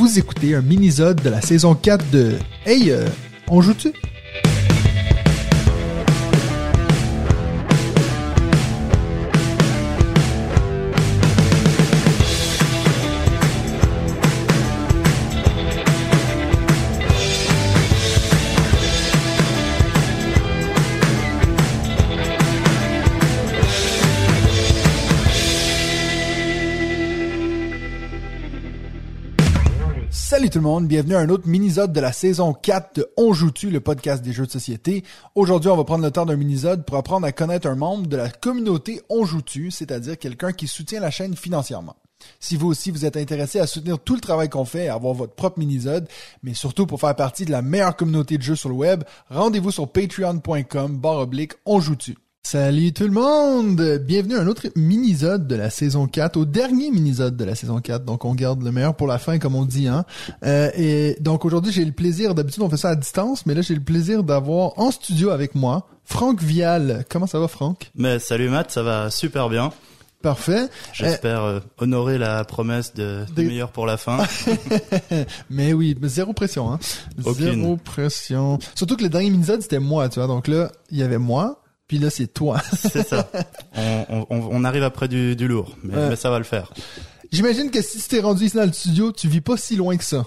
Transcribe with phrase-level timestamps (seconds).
[0.00, 2.32] Vous écoutez un mini-zode de la saison 4 de
[2.64, 3.06] Hey, euh,
[3.48, 3.92] on joue-tu?
[30.50, 33.32] Salut tout le monde, bienvenue à un autre mini-zode de la saison 4 de On
[33.32, 35.04] joue-tu, le podcast des jeux de société.
[35.36, 38.16] Aujourd'hui, on va prendre le temps d'un mini-zode pour apprendre à connaître un membre de
[38.16, 41.94] la communauté On joue-tu, c'est-à-dire quelqu'un qui soutient la chaîne financièrement.
[42.40, 45.14] Si vous aussi vous êtes intéressé à soutenir tout le travail qu'on fait à avoir
[45.14, 46.08] votre propre mini-zode,
[46.42, 49.70] mais surtout pour faire partie de la meilleure communauté de jeux sur le web, rendez-vous
[49.70, 51.80] sur patreon.com barre oblique On.
[52.42, 54.00] Salut tout le monde!
[54.04, 57.80] Bienvenue à un autre mini-zode de la saison 4, au dernier mini-zode de la saison
[57.80, 60.04] 4, donc on garde le meilleur pour la fin comme on dit, hein.
[60.44, 63.60] Euh, et donc aujourd'hui j'ai le plaisir, d'habitude on fait ça à distance, mais là
[63.60, 67.04] j'ai le plaisir d'avoir en studio avec moi Franck Vial.
[67.08, 67.92] Comment ça va Franck?
[67.94, 69.70] Mais salut Matt, ça va super bien.
[70.22, 70.68] Parfait.
[70.92, 74.18] J'espère euh, honorer la promesse de, de meilleur pour la fin.
[75.50, 76.80] mais oui, mais zéro pression, hein.
[77.24, 77.62] Aucune.
[77.62, 78.58] Zéro pression.
[78.74, 81.62] Surtout que le dernier mini-zode c'était moi, tu vois, donc là il y avait moi,
[81.90, 82.60] puis là c'est toi.
[82.72, 83.28] C'est ça.
[83.76, 86.08] On, on, on arrive après du, du lourd, mais, Ouais.
[86.10, 86.72] mais ça va le faire.
[87.32, 89.96] J'imagine que si tu t'es rendu ici dans le studio, tu vis pas si loin
[89.96, 90.24] que ça.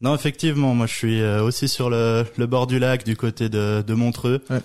[0.00, 3.48] Non, effectivement, moi je suis euh, aussi sur le, le bord du lac du côté
[3.48, 4.42] de, de Montreux.
[4.50, 4.58] Ouais.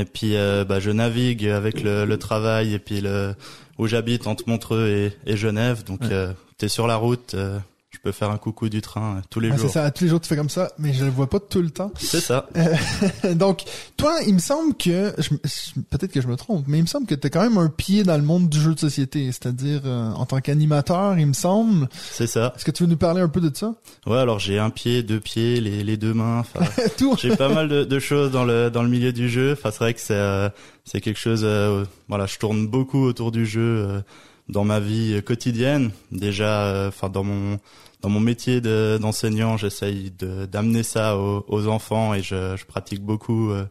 [0.00, 3.36] Et puis euh, bah, je navigue avec le, le travail et puis le
[3.78, 5.84] où j'habite entre Montreux et, et Genève.
[5.84, 6.08] Donc Ouais.
[6.10, 7.56] euh, t'es sur la route, euh,
[8.04, 9.70] peux faire un coucou du train euh, tous les Ah, c'est jours.
[9.72, 11.70] ça, tous les jours tu fais comme ça, mais je le vois pas tout le
[11.70, 11.90] temps.
[11.98, 12.46] C'est ça.
[13.34, 13.62] Donc,
[13.96, 16.86] toi, il me semble que, je- je- peut-être que je me trompe, mais il me
[16.86, 19.26] semble que tu as quand même un pied dans le monde du jeu de société,
[19.32, 21.88] c'est-à-dire euh, en tant qu'animateur, il me semble.
[22.12, 22.52] C'est ça.
[22.56, 23.74] Est-ce que tu veux nous parler un peu de ça?
[24.06, 26.40] Ouais, alors j'ai un pied, deux pieds, les, les deux mains.
[26.40, 26.60] enfin,
[26.98, 27.16] Tout.
[27.20, 29.52] J'ai pas mal de, de choses dans le dans le milieu du jeu.
[29.52, 30.48] Enfin, c'est vrai que c'est euh,
[30.84, 31.40] c'est quelque chose.
[31.44, 34.00] euh, voilà, je tourne beaucoup autour du jeu euh,
[34.48, 35.90] dans ma vie quotidienne.
[36.12, 37.58] Déjà, euh, enfin dans mon
[38.04, 42.64] dans mon métier de- d'enseignant, j'essaye de d'amener ça aux, aux enfants et je, je
[42.66, 43.64] pratique beaucoup euh,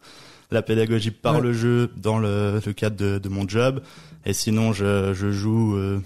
[0.49, 1.41] la pédagogie par Ouais.
[1.41, 3.81] le jeu dans le, le cadre de, de mon job.
[4.25, 5.75] Et sinon, je je joue.
[5.77, 5.99] euh,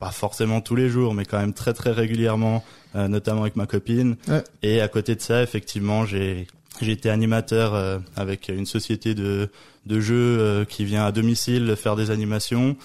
[0.00, 2.64] pas forcément tous les jours, mais quand même très très régulièrement,
[2.96, 4.16] euh, notamment avec ma copine.
[4.28, 4.42] Ouais.
[4.62, 6.46] Et à côté de ça, effectivement, j'ai
[6.82, 9.48] j'ai été animateur avec une société de
[9.86, 12.76] de jeux qui vient à domicile faire des animations.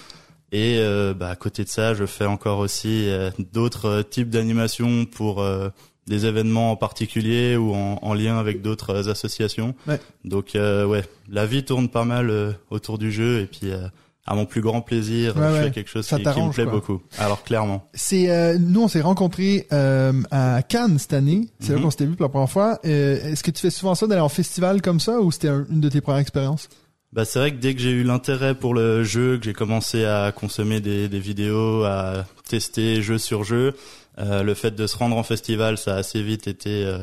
[0.52, 4.30] Et euh, bah, à côté de ça, je fais encore aussi euh, d'autres euh, types
[4.30, 5.68] d'animations pour euh,
[6.08, 9.74] des événements en particulier ou en, en lien avec d'autres euh, associations.
[9.86, 10.00] Ouais.
[10.24, 13.86] Donc euh, ouais, la vie tourne pas mal euh, autour du jeu et puis euh,
[14.26, 15.62] à mon plus grand plaisir, Ouais, je ouais.
[15.64, 16.72] fais quelque chose qui, qui me plaît quoi.
[16.72, 17.00] beaucoup.
[17.18, 17.88] Alors clairement.
[17.94, 21.48] C'est euh, nous on s'est rencontrés euh, à Cannes cette année.
[21.60, 21.84] C'est là Mhm.
[21.84, 22.80] qu'on s'était vu pour la première fois.
[22.84, 25.64] Euh, Est-ce que tu fais souvent ça d'aller en festival comme ça ou c'était un-
[25.70, 26.68] une de tes premières expériences?
[27.12, 30.04] Bah c'est vrai que dès que j'ai eu l'intérêt pour le jeu, que j'ai commencé
[30.04, 33.74] à consommer des, des vidéos, à tester jeu sur jeu,
[34.18, 36.98] euh, le fait de se rendre en festival, ça a assez vite été euh,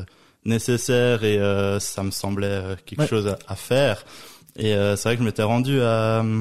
[0.46, 3.06] nécessaire et euh, ça me semblait euh, quelque Ouais.
[3.06, 4.04] chose à, à faire.
[4.56, 6.40] Et euh, c'est vrai que je m'étais rendu à, euh,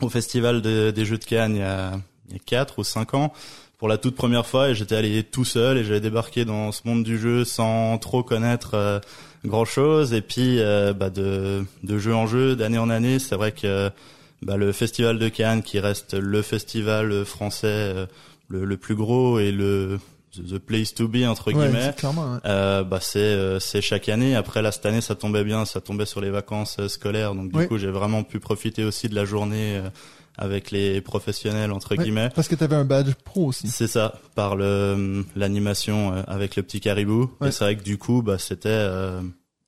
[0.00, 1.92] au festival de- des Jeux de Cannes il y a,
[2.28, 3.32] il y a 4 ou 5 ans
[3.78, 6.82] pour la toute première fois et j'étais allé tout seul et j'avais débarqué dans ce
[6.84, 8.98] monde du jeu sans trop connaître euh,
[9.44, 13.36] grand chose et puis euh, bah, de, de jeu en jeu d'année en année c'est
[13.36, 13.90] vrai que
[14.42, 18.06] bah, le festival de Cannes qui reste le festival français euh,
[18.48, 19.98] le, le plus gros et le
[20.36, 22.40] the place to be entre guillemets ouais.
[22.44, 24.36] euh, bah c'est euh, c'est chaque année.
[24.36, 27.50] Après là cette année ça tombait bien, ça tombait sur les vacances euh, scolaires, donc
[27.50, 29.88] du coup j'ai vraiment pu profiter aussi de la journée euh,
[30.38, 32.30] avec les professionnels entre Ouais, guillemets.
[32.34, 33.68] Parce que tu avais un badge pro aussi.
[33.68, 37.30] C'est ça, par le l'animation euh, avec le petit caribou.
[37.40, 37.48] Ouais.
[37.48, 39.20] Et c'est vrai que du coup bah c'était euh,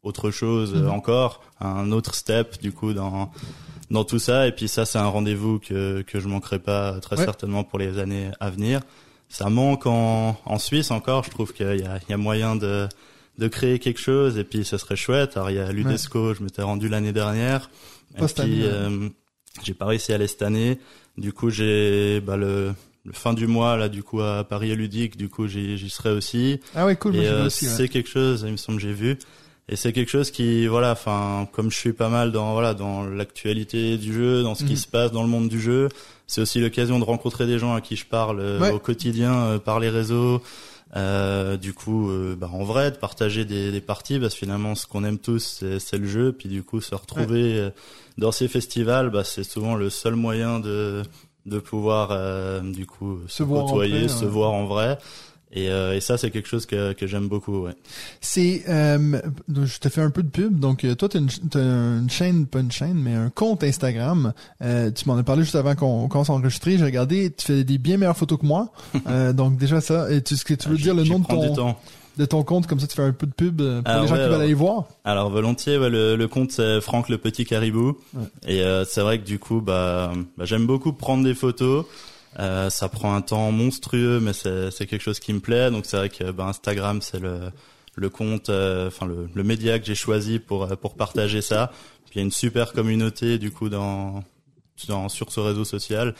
[0.02, 0.90] autre chose euh, Mhm.
[0.90, 3.30] encore, un autre step du coup dans
[3.90, 4.46] dans tout ça.
[4.46, 7.24] Et puis ça c'est un rendez-vous que que je manquerai pas euh, très Ouais.
[7.24, 8.80] certainement pour les années à venir.
[9.28, 11.24] Ça manque en en Suisse encore.
[11.24, 12.88] Je trouve qu'il y a il y a moyen de
[13.38, 15.36] de créer quelque chose et puis ça serait chouette.
[15.36, 17.70] Alors il y a l'UDESCO, je m'étais rendu l'année dernière.
[18.18, 19.08] Et puis euh,
[19.62, 20.78] j'ai pas réussi à aller cette année.
[21.18, 22.72] Du coup j'ai bah, le,
[23.04, 25.16] le fin du mois là du coup à Paris Ludique.
[25.16, 26.60] Du coup j'y serai aussi.
[26.74, 27.16] Ah ouais, cool.
[27.16, 27.50] Et euh, ouais.
[27.50, 29.18] c'est quelque chose, il me semble que j'ai vu.
[29.72, 33.04] Et c'est quelque chose qui, voilà, enfin, comme je suis pas mal dans, voilà, dans
[33.04, 34.68] l'actualité du jeu, dans ce Mhm.
[34.70, 35.88] qui se passe dans le monde du jeu,
[36.26, 38.72] c'est aussi l'occasion de rencontrer des gens à qui je parle euh, Ouais.
[38.72, 40.42] au quotidien euh, par les réseaux.
[40.96, 44.74] Euh, du coup, euh, bah, en vrai, de partager des, des parties, parce que finalement,
[44.74, 46.32] ce qu'on aime tous, c'est, c'est le jeu.
[46.32, 47.70] Puis du coup, se retrouver euh,
[48.18, 51.02] dans ces festivals, bah, c'est souvent le seul moyen de
[51.46, 54.30] de pouvoir, euh, du coup, se, Se voir en côtoyer, vrai, se ouais.
[54.30, 54.98] voir en vrai.
[55.52, 57.64] Et, euh, et ça, c'est quelque chose que, que j'aime beaucoup.
[57.64, 57.72] Ouais.
[58.20, 60.60] C'est, euh, je te fais un peu de pub.
[60.60, 64.32] Donc, euh, toi, tu as, une, chaîne, pas une chaîne, mais un compte Instagram.
[64.62, 66.78] Euh, tu m'en as parlé juste avant qu'on commence à enregistrer.
[66.78, 68.70] J'ai regardé, tu fais des bien meilleures photos que moi.
[69.08, 70.10] euh, donc, déjà ça.
[70.12, 71.74] Et tu, ce que tu veux ah, dire le nom de ton,
[72.16, 74.20] de ton compte, comme ça, tu fais un peu de pub pour les gens qui
[74.20, 74.84] veulent aller voir.
[75.04, 77.96] Alors, volontiers, ouais, le, le, compte, c'est Franck le Petit Caribou.
[78.46, 81.86] Et c'est vrai que du coup, bah, bah j'aime beaucoup prendre des photos.
[82.38, 85.70] Euh, ça prend un temps monstrueux, mais c'est quelque chose qui me plaît.
[85.70, 87.50] Donc c'est vrai que bah, Instagram, c'est le,
[87.96, 91.72] le compte, euh, enfin le, le, média que j'ai choisi pour euh, pour partager ça.
[92.06, 94.22] Puis il y a une super communauté du coup dans,
[94.88, 96.14] dans sur ce réseau social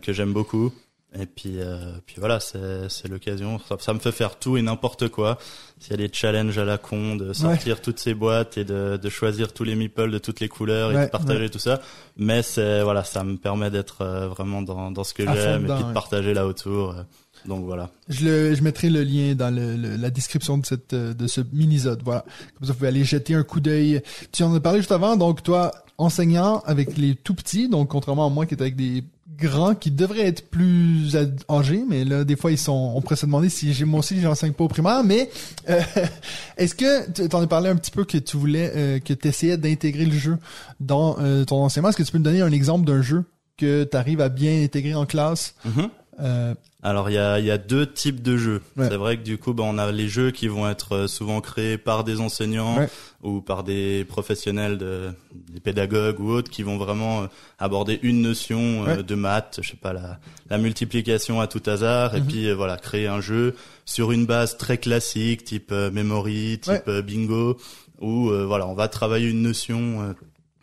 [0.00, 0.72] que j'aime beaucoup.
[1.18, 3.60] Et puis, euh, puis voilà, c'est l'occasion.
[3.68, 5.38] Ça, ça, me fait faire tout et n'importe quoi.
[5.78, 8.98] S'il y a des challenges à la con, de sortir toutes ces boîtes et de,
[9.00, 11.80] de, choisir tous les meeples de toutes les couleurs et de partager tout ça.
[12.16, 15.74] Mais c'est voilà, ça me permet d'être euh, vraiment dans, dans ce que j'aime et
[15.74, 16.90] puis de partager là autour.
[16.90, 17.02] Euh.
[17.46, 17.90] Donc voilà.
[18.08, 22.02] Je, le, je mettrai le lien dans le, la description de cette de ce mini-zode.
[22.02, 22.22] Voilà.
[22.58, 24.02] Comme ça, vous pouvez aller jeter un coup d'œil.
[24.32, 25.16] Tu en as parlé juste avant.
[25.16, 29.04] Donc toi, enseignant avec les tout petits, donc contrairement à moi qui est avec des
[29.36, 31.16] grands qui devraient être plus
[31.48, 34.20] âgés, mais là, des fois, ils sont, on pourrait se demander si j'ai, moi aussi,
[34.20, 35.30] j'enseigne pas au primaire, mais,
[35.68, 35.80] euh,
[36.56, 39.28] est-ce que, tu en as parlé un petit peu que tu voulais, euh, que tu
[39.28, 40.38] essayais d'intégrer le jeu
[40.80, 41.90] dans euh, ton enseignement?
[41.90, 43.24] Est-ce que tu peux me donner un exemple d'un jeu
[43.56, 45.54] que tu arrives à bien intégrer en classe?
[45.66, 45.88] Mm-hmm.
[46.20, 48.62] Euh, alors il y a, y a deux types de jeux.
[48.76, 51.40] C'est vrai que du coup, bah, on a les jeux qui vont être euh, souvent
[51.40, 52.86] créés par des enseignants
[53.22, 57.26] ou par des professionnels, de, des pédagogues ou autres qui vont vraiment euh,
[57.58, 60.18] aborder une notion de maths, je sais pas la,
[60.50, 62.26] la multiplication à tout hasard, et mhm.
[62.26, 67.56] puis voilà créer un jeu sur une base très classique, type memory, type bingo,
[68.00, 70.14] où voilà on va travailler une notion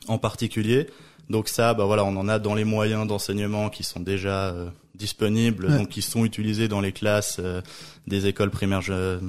[0.08, 0.88] en particulier.
[1.30, 4.54] Donc ça, bah voilà, on en a dans les moyens d'enseignement qui sont déjà
[5.02, 7.62] disponibles, donc qui sont utilisés dans les classes euh,
[8.08, 9.20] des écoles primaires euh,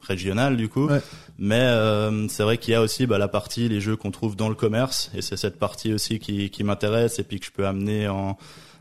[0.00, 0.88] régionales du coup.
[1.38, 4.36] Mais euh, c'est vrai qu'il y a aussi bah, la partie les jeux qu'on trouve
[4.36, 7.52] dans le commerce et c'est cette partie aussi qui, qui m'intéresse et puis que je
[7.52, 8.38] peux amener en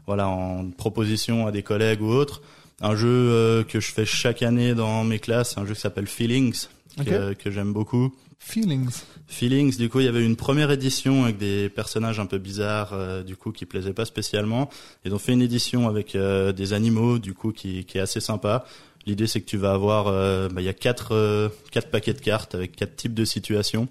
[0.08, 2.42] voilà en proposition à des collègues ou autres.
[2.82, 6.68] Un jeu que je fais chaque année dans mes classes, un jeu qui s'appelle Feelings
[6.98, 8.14] que, que j'aime beaucoup.
[8.44, 9.04] Feelings.
[9.28, 12.92] Feelings, du coup, il y avait une première édition avec des personnages un peu bizarres,
[12.92, 14.70] euh, du coup, qui plaisaient pas spécialement.
[15.06, 18.20] Ils ont fait une édition avec euh, des animaux, du coup, qui, qui est assez
[18.20, 18.66] sympa.
[19.06, 22.20] L'idée, c'est que tu vas avoir, euh, bah, il y a quatre, quatre paquets de
[22.20, 23.88] cartes avec quatre types de situations.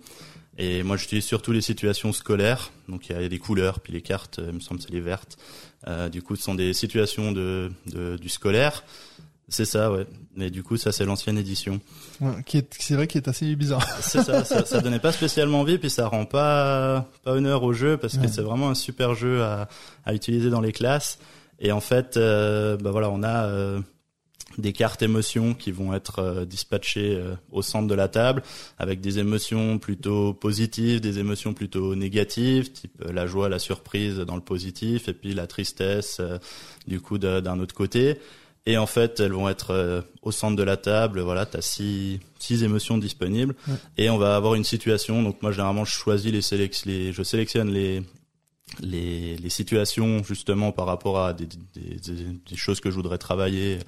[0.58, 2.70] Et moi, j'utilise surtout les situations scolaires.
[2.88, 5.38] Donc, il y a des couleurs, puis les cartes, il me semble, c'est les vertes.
[6.12, 8.84] du coup, ce sont des situations de, de du scolaire.
[9.48, 10.06] C'est ça, ouais.
[10.34, 11.80] Mais du coup, ça c'est l'ancienne édition.
[12.20, 13.86] Ouais, qui est, c'est vrai qu'il est assez bizarre.
[14.00, 17.72] c'est ça, ça, ça, donnait pas spécialement envie, puis ça rend pas pas honneur au
[17.72, 19.68] jeu parce que c'est vraiment un super jeu à,
[20.04, 21.18] à utiliser dans les classes.
[21.62, 23.80] Et en fait, euh, bah voilà, on a euh,
[24.58, 28.42] des cartes émotions qui vont être euh, dispatchées euh, au centre de la table
[28.78, 34.34] avec des émotions plutôt positives, des émotions plutôt négatives, type la joie, la surprise dans
[34.34, 36.20] le positif, et puis la tristesse
[36.88, 38.18] du coup d'un autre côté.
[38.64, 41.20] Et en fait, elles vont être euh, au centre de la table.
[41.20, 43.54] Voilà, t'as six six émotions disponibles,
[43.98, 45.22] et on va avoir une situation.
[45.22, 48.02] Donc moi, généralement, je choisis les, sélec les je sélectionne les
[48.80, 51.96] les, les situations justement par rapport à des, des,
[52.48, 53.78] des choses que je voudrais travailler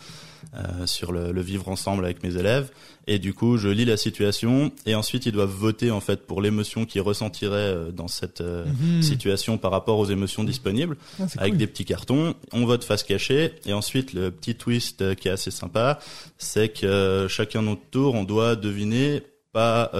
[0.55, 2.71] euh, sur le, le, vivre ensemble avec mes élèves.
[3.07, 6.41] Et du coup je lis la situation et ensuite ils doivent voter en fait pour
[6.41, 9.03] l'émotion qu'ils ressentiraient euh, dans cette euh, mhm.
[9.03, 12.35] situation par rapport aux émotions disponibles ah, avec des petits cartons.
[12.53, 13.53] On vote face cachée.
[13.67, 15.99] Et ensuite le petit twist qui est assez sympa
[16.39, 19.23] c'est que chacun notre tour on doit deviner
[19.53, 19.93] pas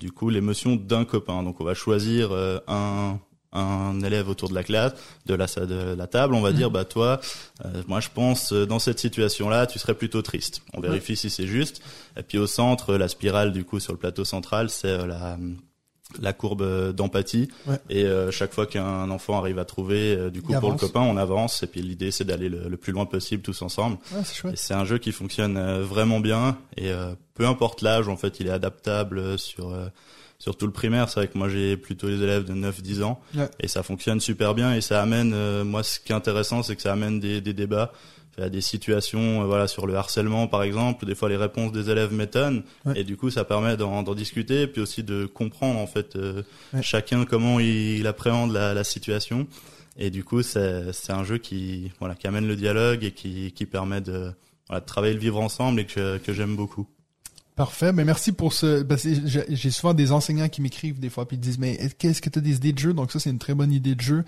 [0.00, 1.42] du coup l'émotion d'un copain.
[1.42, 2.30] Donc on va choisir
[2.68, 3.18] un
[3.56, 4.92] un élève autour de la classe,
[5.26, 7.20] de la, de la table, on va dire, bah toi,
[7.64, 10.62] euh, moi je pense euh, dans cette situation-là, tu serais plutôt triste.
[10.74, 11.80] On vérifie si c'est juste.
[12.16, 15.38] Et puis au centre, la spirale du coup sur le plateau central, c'est euh, la
[16.20, 17.48] la courbe d'empathie.
[17.90, 21.64] Et chaque fois qu'un enfant arrive à trouver du coup pour le copain on avance.
[21.64, 23.98] Et puis l'idée c'est d'aller le, plus loin possible tous ensemble.
[24.54, 26.58] C'est un jeu qui fonctionne vraiment bien.
[26.76, 26.92] Et
[27.34, 29.76] peu importe l'âge en fait il est adaptable sur
[30.38, 33.20] surtout le primaire, c'est vrai que moi j'ai plutôt les élèves de 9-10 ans.
[33.60, 36.76] Et ça fonctionne super bien et ça amène, euh, moi ce qui est intéressant c'est
[36.76, 37.92] que ça amène des, des débats,
[38.38, 41.90] a des situations, euh, voilà sur le harcèlement par exemple, des fois les réponses des
[41.90, 42.64] élèves m'étonnent.
[42.94, 46.42] Et du coup ça permet d'en discuter puis aussi de comprendre en fait euh,
[46.82, 49.46] chacun comment il, appréhende la, la, situation.
[49.98, 53.64] Et du coup c'est un jeu qui voilà qui amène le dialogue et qui, qui
[53.64, 54.32] permet de,
[54.68, 56.86] voilà, de travailler le vivre ensemble et que, que j'aime beaucoup.
[57.56, 58.82] Parfait, mais merci pour ce.
[58.82, 62.28] que j'ai souvent des enseignants qui m'écrivent des fois puis ils disent mais qu'est-ce que
[62.28, 62.92] tu as des idées de jeu?
[62.92, 64.24] Donc ça c'est une très bonne idée de jeu.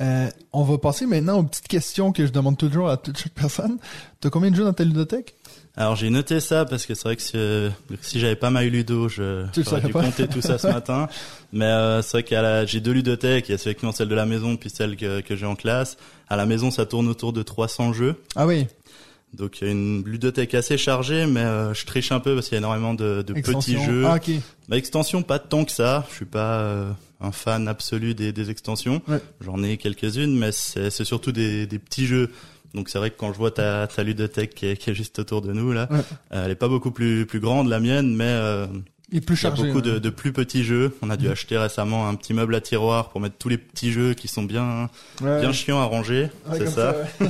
[0.00, 3.34] Euh, on va passer maintenant aux petites questions que je demande toujours à toute chaque
[3.34, 3.78] personne.
[4.20, 5.36] T'as combien de jeux dans ta ludothèque?
[5.76, 7.70] Alors j'ai noté ça parce que c'est vrai que si, euh,
[8.00, 10.02] si j'avais pas ma ludo, je j'aurais dû pas.
[10.02, 11.06] compter tout ça ce matin.
[11.52, 14.26] Mais euh, c'est vrai la- j'ai deux ludothèques, il y a effectivement celle de la
[14.26, 15.96] maison puis celle que, que j'ai en classe.
[16.28, 18.16] À la maison, ça tourne autour de 300 jeux.
[18.36, 18.66] Ah oui,
[19.36, 22.48] Donc il y a une ludothèque assez chargée, mais euh, je triche un peu parce
[22.48, 24.04] qu'il y a énormément de, de petits jeux.
[24.06, 24.18] Ah.
[24.68, 26.04] Bah, extension, pas tant que ça.
[26.10, 29.00] Je suis pas euh, un fan absolu des, des extensions.
[29.08, 29.20] Ouais.
[29.40, 32.30] J'en ai quelques-unes, mais c'est c'est surtout des, des petits jeux.
[32.74, 35.18] Donc c'est vrai que quand je vois ta, ta ludothèque qui est, qui est juste
[35.18, 35.98] autour de nous là, Ouais.
[36.32, 38.66] euh, elle est pas beaucoup plus plus grande la mienne, mais euh,
[39.12, 40.96] Il est plus il y a beaucoup de, de plus petits jeux.
[41.02, 41.32] On a dû Mhm.
[41.32, 44.42] acheter récemment un petit meuble à tiroir pour mettre tous les petits jeux qui sont
[44.42, 44.88] bien
[45.20, 45.40] Ouais.
[45.40, 46.30] bien chiants à ranger.
[46.50, 46.96] Ouais, c'est ça.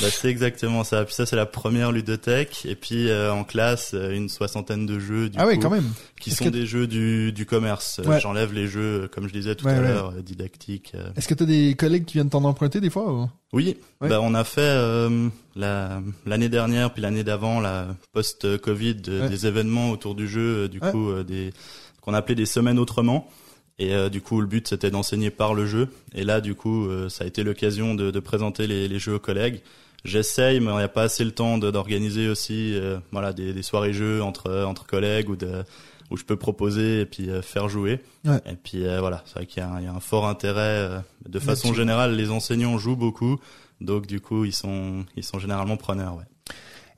[0.00, 1.04] Bah, c'est exactement ça.
[1.04, 2.64] Puis ça c'est la première ludothèque.
[2.66, 5.70] Et puis euh, en classe euh, une soixantaine de jeux du ah oui, coup, quand
[5.70, 5.90] même.
[6.20, 8.00] qui sont que- des jeux du, du commerce.
[8.04, 8.18] Euh.
[8.20, 10.92] J'enlève les jeux, euh, comme je disais tout à l'heure, euh, didactiques.
[10.94, 11.10] euh.
[11.16, 13.28] Est-ce que t'as des collègues qui viennent t'en emprunter des fois ou...
[13.54, 14.08] Oui, Ouais.
[14.08, 19.28] bah, on a fait euh, la- l'année dernière puis l'année d'avant, la post-Covid, euh, Ouais.
[19.30, 20.90] des événements autour du jeu, euh, du Ouais.
[20.90, 21.52] coup euh, des
[22.00, 23.30] qu'on appelait des semaines autrement.
[23.78, 25.88] Et euh, du coup, le but c'était d'enseigner par le jeu.
[26.14, 29.14] Et là, du coup, euh, ça a été l'occasion de, de présenter les, les jeux
[29.14, 29.62] aux collègues.
[30.04, 33.62] J'essaye, mais il n'y a pas assez le temps d'organiser aussi, euh, voilà, des, des
[33.62, 35.64] soirées jeux entre entre collègues ou de
[36.10, 38.00] où je peux proposer et puis euh, faire jouer.
[38.24, 38.40] Ouais.
[38.46, 40.26] Et puis euh, voilà, c'est vrai qu'il y, a un- il y a un fort
[40.26, 40.60] intérêt.
[40.60, 43.38] euh, de façon générale, les enseignants jouent beaucoup,
[43.80, 46.16] donc du coup, ils sont ils sont généralement preneurs.
[46.16, 46.24] Ouais.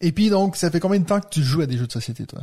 [0.00, 1.92] Et puis donc, ça fait combien de temps que tu joues à des jeux de
[1.92, 2.42] société, toi?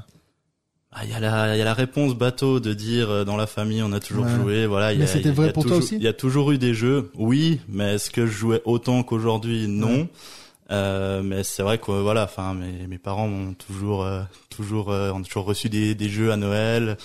[0.96, 3.36] Ah, il y a la il y a la réponse bateau de dire euh, dans
[3.36, 4.36] la famille on a toujours Ouais.
[4.36, 4.66] joué.
[4.68, 5.96] Voilà, Mais c'était il y a vrai pour toi aussi?
[5.96, 9.68] Il y a toujours eu des jeux, oui, mais est-ce que je jouais autant qu'aujourd'hui?
[9.68, 9.88] Non.
[10.02, 10.10] Ouais.
[10.74, 15.12] Euh, mais c'est vrai que voilà, enfin mes mes parents ont toujours euh, toujours euh,
[15.12, 16.98] ont toujours reçu des des jeux à Noël.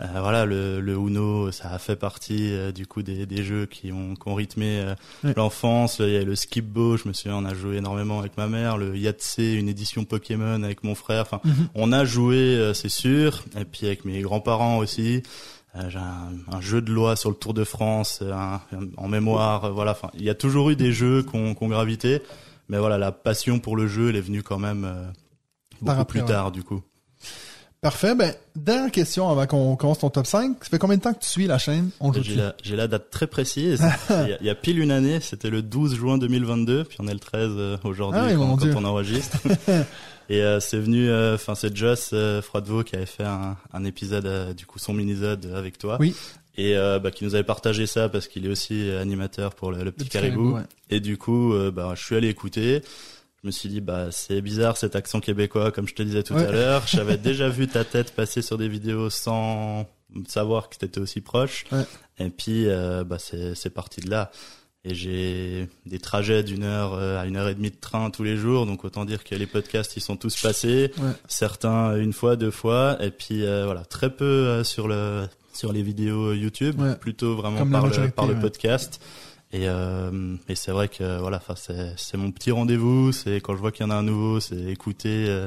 [0.00, 3.66] Euh, voilà, le le Uno, ça a fait partie euh, du coup des des jeux
[3.66, 4.94] qui ont qui ont rythmé euh,
[5.36, 6.00] l'enfance.
[6.00, 8.76] Il y a le Skipbo, je me souviens, on a joué énormément avec ma mère.
[8.76, 11.22] Le Yahtzee, une édition Pokémon avec mon frère.
[11.22, 11.68] Enfin, Mhm.
[11.76, 13.44] on a joué, euh, c'est sûr.
[13.58, 15.22] Et puis avec mes grands-parents aussi.
[15.88, 19.72] J'ai un, un jeu de loi sur le Tour de France un- un- en mémoire.
[19.72, 22.22] voilà, enfin, il y a toujours eu des jeux qui ont gravité.
[22.68, 25.04] Mais voilà, la passion pour le jeu, elle est venue quand même euh,
[25.80, 26.26] beaucoup après, plus ouais.
[26.26, 26.82] tard, du coup.
[27.80, 28.14] Parfait.
[28.14, 30.56] Ben, dernière question avant qu'on commence ton top 5.
[30.62, 31.90] Ça fait combien de temps que tu suis la chaîne?
[32.00, 33.84] On joue J'ai la, j'ai la date très précise.
[34.10, 36.96] il, y a, il y a pile une année, c'était le 12 juin 2022, puis
[37.00, 39.36] on est le 13 euh, aujourd'hui Ah oui, quand, on enregistre.
[40.28, 43.84] Et euh, c'est venu, euh, enfin c'est Joss euh, Froidevaux qui avait fait un, un
[43.84, 45.98] épisode, euh, du coup son mini-sode avec toi.
[46.00, 46.14] Oui.
[46.56, 49.82] Et euh, bah, qui nous avait partagé ça parce qu'il est aussi animateur pour le,
[49.82, 50.52] le petit petit caribou.
[50.52, 50.62] caribou, ouais.
[50.90, 52.82] Et du coup, euh, bah, je suis allé écouter.
[53.42, 56.34] Je me suis dit, bah, c'est bizarre cet accent québécois, comme je te disais tout
[56.34, 56.46] Ouais.
[56.46, 56.86] à l'heure.
[56.86, 59.88] J'avais déjà vu ta tête passer sur des vidéos sans
[60.28, 61.64] savoir que t'étais aussi proche.
[61.72, 61.82] Ouais.
[62.18, 64.30] Et puis, euh, bah, c'est, parti de là.
[64.84, 68.22] Et j'ai des trajets d'une heure euh, à une heure et demie de train tous
[68.22, 71.10] les jours, donc autant dire que les podcasts ils sont tous passés, Ouais.
[71.26, 75.72] certains une fois, deux fois, et puis euh, voilà très peu euh, sur le sur
[75.72, 76.94] les vidéos YouTube, Ouais.
[76.96, 79.00] plutôt vraiment Comme par le par le podcast.
[79.52, 83.12] Et, euh, et c'est vrai que voilà, c'est c'est mon petit rendez-vous.
[83.12, 85.46] C'est quand je vois qu'il y en a un nouveau, c'est écouter euh,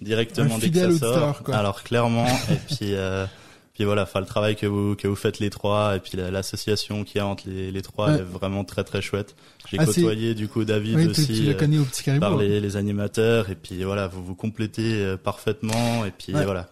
[0.00, 1.42] directement Un dès que ça sort.
[1.42, 1.54] quoi.
[1.56, 3.26] Alors clairement, et puis euh,
[3.74, 6.30] puis voilà, enfin le travail que vous que vous faites les trois, et puis la-
[6.30, 8.18] l'association qu'il y a entre les les trois, Ouais.
[8.20, 9.34] est vraiment très très chouette.
[9.70, 11.42] J'ai Ah, côtoyé du coup David Oui, aussi.
[11.42, 15.16] le euh, au petit par les, les animateurs et puis voilà vous vous complétez euh,
[15.18, 16.44] parfaitement et puis Ouais.
[16.46, 16.68] voilà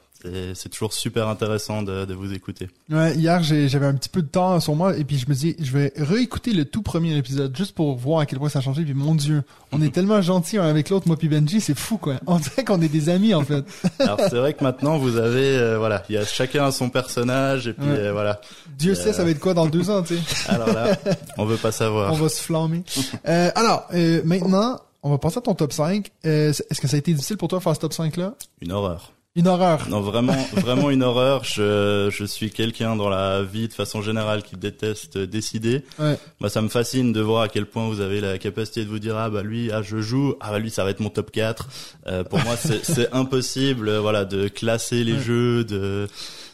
[0.55, 4.29] c'est toujours super intéressant de, de vous écouter Ouais, hier, j'avais un petit peu de
[4.29, 7.57] temps sur moi et puis je me dis, je vais réécouter le tout premier épisode
[7.57, 8.83] juste pour voir à quel point ça a changé.
[8.85, 11.97] Puis mon Dieu, on est tellement gentils un avec l'autre, moi puis Benji, c'est fou
[11.99, 12.17] quoi.
[12.27, 13.65] On dirait qu'on est des amis en fait.
[13.99, 17.67] alors c'est vrai que maintenant vous avez euh, voilà il y a chacun son personnage
[17.69, 17.97] et puis Ouais.
[17.99, 18.41] euh, voilà
[18.79, 18.95] Dieu Euh.
[18.95, 20.23] sait, ça va être quoi dans deux ans, tu sais.
[20.51, 20.97] alors là
[21.39, 22.83] on veut pas savoir On va se flammer.
[23.27, 26.11] Euh, alors, euh, maintenant, on va passer à ton top 5.
[26.27, 28.35] Euh, Est-ce que ça a été difficile pour toi de faire ce top 5 là
[28.61, 29.89] une horreur Une horreur.
[29.89, 34.43] non vraiment vraiment une horreur je je suis quelqu'un dans la vie de façon générale
[34.43, 36.19] qui déteste décider Ouais.
[36.41, 38.99] moi ça me fascine de voir à quel point vous avez la capacité de vous
[38.99, 41.31] dire ah bah lui ah je joue ah bah lui ça va être mon top
[41.31, 41.69] 4
[42.09, 45.21] euh, pour moi c'est impossible voilà de classer les Ouais.
[45.21, 46.09] jeux de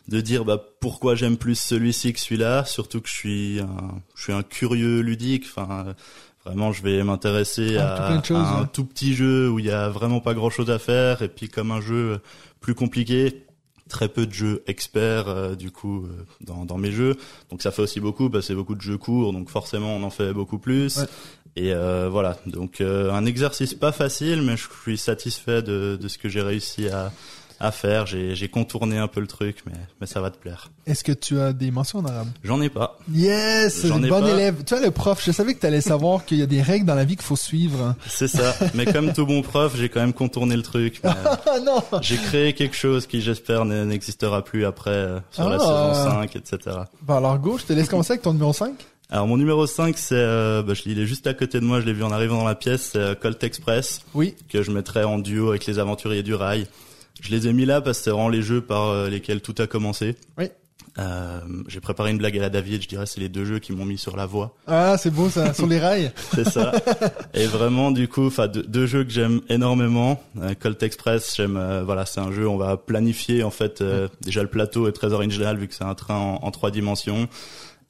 [0.09, 4.23] de dire bah pourquoi j'aime plus celui-ci que celui-là surtout que je suis un je
[4.23, 5.93] suis un curieux ludique enfin euh,
[6.47, 8.67] vraiment je vais m'intéresser Ah, à, un ouais.
[8.73, 11.71] tout petit jeu où il y a vraiment pas grand-chose à faire et puis comme
[11.71, 12.21] un jeu
[12.61, 13.43] plus compliqué
[13.89, 17.17] très peu de jeux experts euh, du coup euh, dans, dans mes jeux
[17.51, 20.03] donc ça fait aussi beaucoup parce que c'est beaucoup de jeux courts donc forcément on
[20.03, 21.05] en fait beaucoup plus Ouais.
[21.57, 26.09] et euh, voilà donc euh, un exercice pas facile mais je suis satisfait de, de
[26.09, 27.13] ce que j'ai réussi à
[27.61, 28.07] à faire.
[28.07, 30.71] J'ai contourné un peu le truc, mais mais ça va te plaire.
[30.87, 32.29] Est-ce que tu as des mentions en arabe?
[32.45, 32.99] J'en ai pas.
[33.13, 34.31] Yes, J'en ai bon pas.
[34.31, 34.63] élève.
[34.65, 36.87] Tu vois le prof, je savais que tu allais savoir qu'il y a des règles
[36.87, 37.95] dans la vie qu'il faut suivre.
[38.07, 38.55] C'est ça.
[38.75, 41.01] mais comme tout bon prof, j'ai quand même contourné le truc.
[41.65, 41.83] non.
[42.03, 45.93] J'ai créé quelque chose qui, j'espère, ne- n'existera plus après euh, sur la Ah.
[45.95, 46.59] saison 5, etc.
[47.03, 48.73] Bon alors go, je te laisse commencer avec ton numéro 5.
[49.09, 51.81] Alors mon numéro 5, c'est, euh, bah, je- il est juste à côté de moi,
[51.81, 54.35] je l'ai vu en arrivant dans la pièce, c'est euh, Colt Express, Oui.
[54.49, 56.67] que je mettrais en duo avec les aventuriers du rail.
[57.21, 59.55] Je les ai mis là parce que c'est vraiment les jeux par euh, lesquels tout
[59.59, 60.17] a commencé.
[60.39, 60.47] Oui.
[60.99, 63.73] Euh, j'ai préparé une blague à la David, je dirais c'est les deux jeux qui
[63.73, 64.57] m'ont mis sur la voie.
[64.67, 66.11] Ah, c'est beau ça, sur les rails.
[66.35, 66.73] C'est ça.
[67.35, 70.23] Et vraiment, du coup, enfin, deux, deux jeux que j'aime énormément.
[70.41, 71.59] Euh, Colt Express, j'aime.
[71.59, 72.49] euh, voilà, c'est un jeu.
[72.49, 73.83] On va planifier en fait.
[73.83, 76.71] euh, Déjà, le plateau est très original vu que c'est un train en, en trois
[76.71, 77.29] dimensions.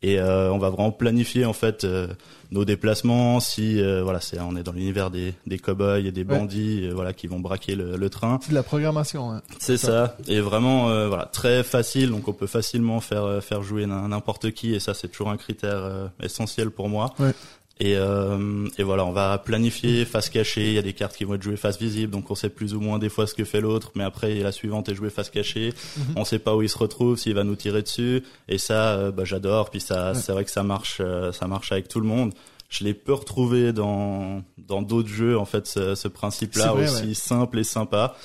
[0.02, 2.06] Et euh, on va vraiment planifier en fait euh,
[2.50, 3.40] nos déplacements.
[3.40, 6.38] Si euh, voilà, c'est on est dans l'univers des des cow-boys et des Ouais.
[6.38, 8.38] bandits, euh, voilà, qui vont braquer le, le train.
[8.42, 9.32] C'est de la programmation.
[9.32, 9.42] Hein.
[9.58, 10.16] C'est ça.
[10.28, 12.10] Et vraiment, euh, voilà, très facile.
[12.10, 14.74] Donc, on peut facilement faire euh, faire jouer n'im- n'importe qui.
[14.74, 17.14] Et ça, c'est toujours un critère euh, essentiel pour moi.
[17.18, 17.32] Ouais.
[17.78, 20.68] Et, euh, et voilà, on va planifier face cachée.
[20.68, 22.72] Il y a des cartes qui vont être jouées face visible, donc on sait plus
[22.74, 23.90] ou moins des fois ce que fait l'autre.
[23.94, 25.74] Mais après, la suivante est jouée face cachée.
[25.98, 26.04] Mhm.
[26.16, 28.22] On sait pas où il se retrouve, s'il va nous tirer dessus.
[28.48, 29.68] Et ça, euh, bah, j'adore.
[29.70, 30.14] Puis ça, Ouais.
[30.14, 32.32] c'est vrai que ça marche, euh, ça marche avec tout le monde.
[32.70, 37.14] Je l'ai peu retrouvé dans dans d'autres jeux en fait ce, ce principe-là aussi ouais.
[37.14, 38.16] simple et sympa.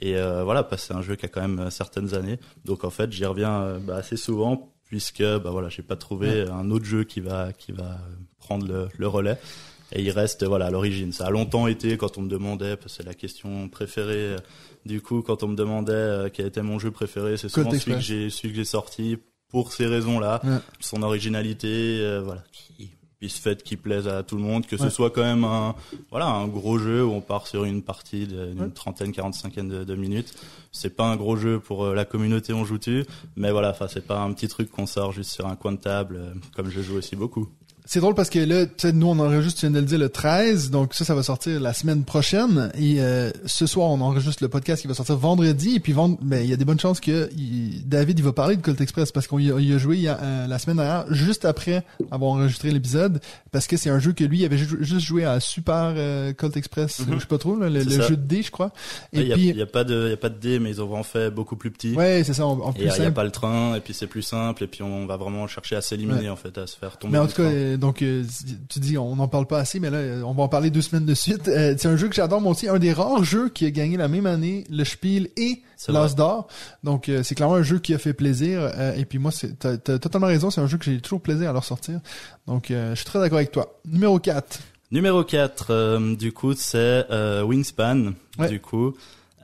[0.00, 2.38] Et euh, voilà, c'est un jeu qui a quand même certaines années.
[2.66, 6.70] Donc en fait, j'y reviens bah, assez souvent puisque bah voilà, j'ai pas trouvé un
[6.70, 7.96] autre jeu qui va qui va
[8.38, 9.38] prendre le, le relais.
[9.92, 11.12] Et il reste voilà à l'origine.
[11.12, 14.34] Ça a longtemps été quand on me demandait, parce que c'est la question préférée.
[14.34, 14.38] euh,
[14.84, 17.94] Du coup, quand on me demandait euh, quel était mon jeu préféré, c'est souvent celui
[17.96, 19.16] que j'ai celui que j'ai sorti
[19.48, 20.58] pour ces raisons-là, Ouais.
[20.80, 21.68] son originalité,
[22.00, 22.90] euh, voilà, qui
[23.20, 25.74] puisse fait qui plaise à tout le monde, que ce soit quand même un
[26.10, 28.70] voilà un gros jeu où on part sur une partie d'une Ouais.
[28.74, 30.34] trentaine, quarante-cinquaine de, de minutes.
[30.72, 33.04] C'est pas un gros jeu pour la communauté on joue tu,
[33.36, 35.78] mais voilà, enfin c'est pas un petit truc qu'on sort juste sur un coin de
[35.80, 37.48] table, comme je joue aussi beaucoup.
[37.88, 39.98] C'est drôle parce que là, tu sais, nous on enregistre, tu viens de le dire,
[39.98, 42.70] le 13, donc ça, ça va sortir la semaine prochaine.
[42.76, 45.76] Et euh, ce soir, on enregistre le podcast qui va sortir vendredi.
[45.76, 46.18] Et puis vend...
[46.20, 48.80] ben, il y a des bonnes chances que il- David il va parler de Colt
[48.80, 50.78] Express parce qu'on y a, il y a joué il y a, euh, la semaine
[50.78, 53.20] dernière, juste après avoir enregistré l'épisode,
[53.52, 56.32] parce que c'est un jeu que lui il avait ju- juste joué à Super euh,
[56.32, 57.14] Colt Express, Mhm.
[57.14, 58.72] je sais pas trop, là, le, jeu de dés, je crois.
[59.12, 60.86] Et Il y, a, puis, pas de y a pas de dé, mais ils ont
[60.86, 61.94] vraiment fait beaucoup plus petit.
[61.94, 63.12] ouais, c'est ça, en, en Et plus il y a simple.
[63.12, 65.80] pas le train, et puis c'est plus simple, et puis on va vraiment chercher à
[65.80, 66.28] s'éliminer Ouais.
[66.30, 67.12] en fait, à se faire tomber.
[67.12, 67.75] Mais en du tout cas, train.
[67.76, 68.24] Euh, donc euh,
[68.68, 70.80] tu dis on n'en parle pas assez, mais là euh, on va en parler deux
[70.82, 71.48] semaines de suite.
[71.48, 73.96] Euh, c'est un jeu que j'adore moi aussi, un des rares jeux qui a gagné
[73.96, 76.48] la même année le Spiel et l'As d'or.
[76.84, 78.60] Donc euh, c'est clairement un jeu qui a fait plaisir.
[78.60, 81.50] euh, et puis moi, c'est t'as, totalement raison, c'est un jeu que j'ai toujours plaisir
[81.50, 82.00] à leur sortir.
[82.46, 83.78] Donc euh, je suis très d'accord avec toi.
[83.86, 84.58] Numéro 4.
[84.92, 88.12] Numéro 4, du coup, c'est euh, Wingspan.
[88.38, 88.48] Ouais.
[88.48, 88.94] Du coup,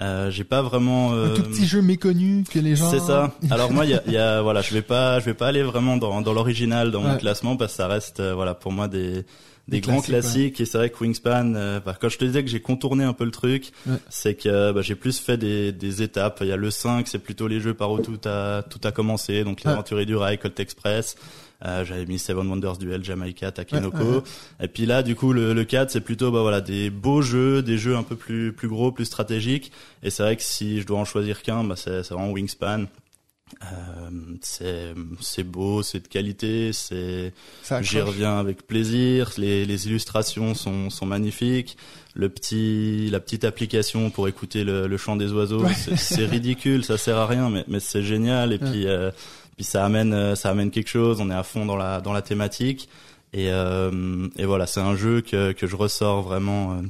[0.02, 1.12] euh, j'ai pas vraiment.
[1.12, 2.90] Un euh, tout petit jeu méconnu que les gens.
[2.90, 3.32] C'est ça.
[3.50, 5.62] Alors moi, il y a, y a- voilà, je vais pas, je vais pas aller
[5.62, 8.88] vraiment dans, dans l'original dans mon classement parce que ça reste, euh, voilà, pour moi
[8.88, 9.24] des
[9.68, 10.62] Des des, grands classiques, ouais.
[10.64, 13.12] Et c'est vrai que Wingspan, euh, bah, quand je te disais que j'ai contourné un
[13.12, 13.94] peu le truc, Ouais.
[14.10, 16.38] c'est que bah, j'ai plus fait des, des étapes.
[16.40, 18.90] Il y a le 5, c'est plutôt les jeux par où tout a tout a
[18.90, 21.14] commencé, donc l'aventurier du rail, Colt Express.
[21.64, 23.96] Euh, j'avais mis Seven Wonders Duel, Jamaica, Takenoko.
[23.98, 24.22] Ouais, ouais.
[24.62, 27.62] Et puis là, du coup, le, le 4, c'est plutôt bah voilà des beaux jeux,
[27.62, 29.70] des jeux un peu plus plus gros, plus stratégiques.
[30.02, 32.86] Et c'est vrai que si je dois en choisir qu'un, bah c'est vraiment Wingspan.
[33.64, 37.34] Euh, c'est c'est beau, c'est de qualité, c'est
[37.82, 39.30] j'y reviens avec plaisir.
[39.36, 41.76] Les les illustrations sont sont magnifiques.
[42.14, 45.74] Le petit la petite application pour écouter le, le chant des oiseaux, Ouais.
[45.74, 48.52] c'est- c'est ridicule, ça sert à rien, mais mais c'est génial.
[48.54, 48.70] Et Ouais.
[48.70, 49.10] puis euh,
[49.56, 51.20] puis ça amène euh, ça amène quelque chose.
[51.20, 52.88] On est à fond dans la dans la thématique.
[53.32, 56.82] Et euh, et voilà, c'est un jeu que que je ressors vraiment euh,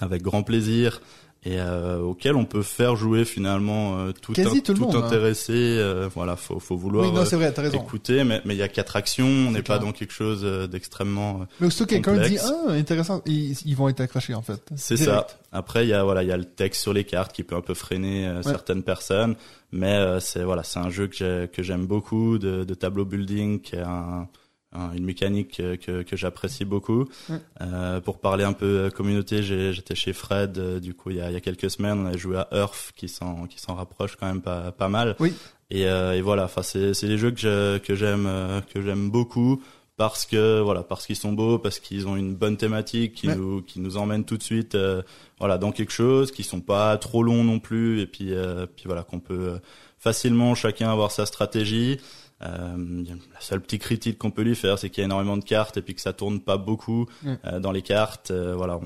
[0.00, 1.00] avec grand plaisir
[1.44, 5.04] et euh, auquel on peut faire jouer finalement euh, tout Quasi un- tout monde, hein.
[5.06, 5.52] intéressé.
[5.54, 7.46] euh, voilà, faut faut vouloir Oui, non, euh, vrai,
[7.76, 10.66] écouter, mais mais il y a quatre actions, on n'est pas dans quelque chose euh,
[10.66, 11.40] d'extrêmement.
[11.42, 14.60] euh, Mais aussitôt que quelqu'un dit ah intéressant, ils, ils vont être accrochés en fait.
[14.76, 15.26] C'est ça.
[15.52, 17.54] Après, il y a voilà, il y a le texte sur les cartes qui peut
[17.56, 19.36] un peu freiner euh, certaines personnes,
[19.72, 23.76] mais euh, c'est voilà, c'est un jeu que j'aime beaucoup de, de tableau building, qui
[23.76, 24.26] est un,
[24.72, 27.04] un- une mécanique que que, que j'apprécie beaucoup.
[27.28, 27.36] Ouais.
[27.62, 31.20] Euh, pour parler un peu euh, communauté, j'étais chez Fred euh, du coup il y
[31.20, 33.74] a il y a quelques semaines, on a joué à Earth qui s'en qui s'en
[33.74, 35.16] rapproche quand même pas pas mal.
[35.20, 35.32] Oui.
[35.70, 39.60] Et, euh, et voilà, enfin c'est c'est les jeux que j'aime euh, que j'aime beaucoup
[39.96, 43.34] parce que voilà parce qu'ils sont beaux, parce qu'ils ont une bonne thématique qui Ouais.
[43.36, 45.02] nous qui nous emmène tout de suite euh,
[45.40, 48.84] voilà dans quelque chose, qui sont pas trop longs non plus et puis euh, puis
[48.86, 49.58] voilà qu'on peut euh,
[49.98, 51.98] facilement chacun avoir sa stratégie.
[52.42, 55.44] Euh, la seule petite critique qu'on peut lui faire, c'est qu'il y a énormément de
[55.44, 57.38] cartes et puis que ça tourne pas beaucoup Ouais.
[57.46, 58.30] euh, dans les cartes.
[58.30, 58.78] Euh, voilà,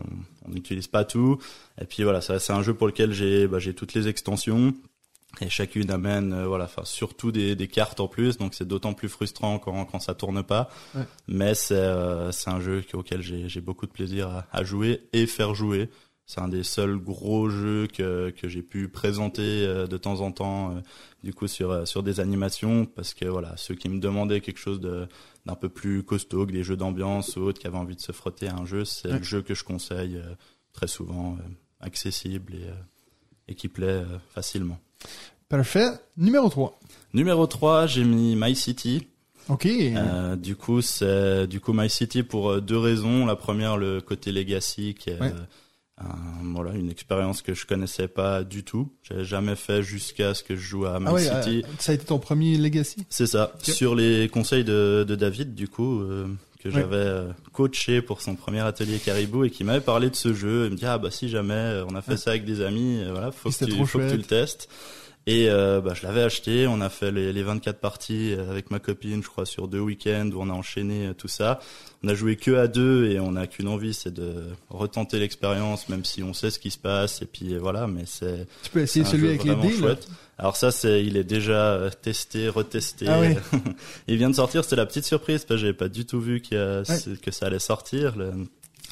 [0.46, 1.38] on n'utilise pas tout.
[1.80, 4.72] Et puis voilà, ça c'est un jeu pour lequel j'ai bah, j'ai toutes les extensions.
[5.40, 8.94] et chacune amène euh, voilà enfin surtout des, des cartes en plus donc c'est d'autant
[8.94, 11.04] plus frustrant quand quand ça tourne pas Ouais.
[11.28, 15.02] mais c'est euh, c'est un jeu auquel j'ai j'ai beaucoup de plaisir à, à jouer
[15.12, 15.88] et faire jouer
[16.30, 20.30] c'est un des seuls gros jeux que que j'ai pu présenter euh, de temps en
[20.32, 20.80] temps euh,
[21.24, 24.58] du coup sur euh, sur des animations parce que voilà ceux qui me demandaient quelque
[24.60, 25.08] chose de
[25.46, 28.12] d'un peu plus costaud que des jeux d'ambiance ou autres qui avaient envie de se
[28.12, 29.18] frotter à un jeu c'est Ouais.
[29.18, 30.20] le jeu que je conseille
[30.72, 31.36] très souvent
[31.80, 32.68] accessible et
[33.48, 34.02] et qui plaît
[34.34, 34.78] facilement
[35.48, 35.88] Parfait.
[36.16, 36.78] Numéro 3.
[37.12, 39.08] Numéro 3, j'ai mis My City.
[39.48, 39.66] OK.
[39.66, 43.26] Euh, du coup, c'est du coup My City pour deux raisons.
[43.26, 45.32] La première, le côté legacy, qui est Ouais.
[46.00, 46.04] Euh,
[46.54, 48.90] voilà une expérience que je connaissais pas du tout.
[49.02, 51.62] J'avais jamais fait jusqu'à ce que je joue à My ah ouais, City.
[51.64, 53.04] euh, ça a été ton premier Legacy?
[53.08, 53.52] C'est ça.
[53.62, 56.26] Sur les conseils de, de David, du coup, euh,
[56.62, 56.74] que Ouais.
[56.74, 60.66] j'avais euh, coaché pour son premier atelier Caribou et qui m'avait parlé de ce jeu.
[60.66, 62.16] Il me dit ah bah si jamais on a fait Ouais.
[62.18, 64.68] ça avec des amis, voilà, faut que tu, faut que tu le testes.
[65.26, 68.78] Et euh, bah, je l'avais acheté, on a fait les, les 24 parties avec ma
[68.78, 71.60] copine, je crois, sur deux week-ends où on a enchaîné euh, tout ça.
[72.02, 75.88] On a joué que à deux et on n'a qu'une envie, c'est de retenter l'expérience,
[75.90, 77.20] même si on sait ce qui se passe.
[77.20, 80.08] Et puis euh, voilà, mais c'est Tu peux essayer celui avec les chouette.
[80.38, 83.06] Alors ça, c'est, il est déjà euh, testé, retesté.
[83.06, 83.36] Ah ouais.
[84.08, 86.40] il vient de sortir, c'était la petite surprise parce que j'avais pas du tout vu
[86.40, 87.16] qu'il y a- Ouais.
[87.22, 88.32] que ça allait sortir, le,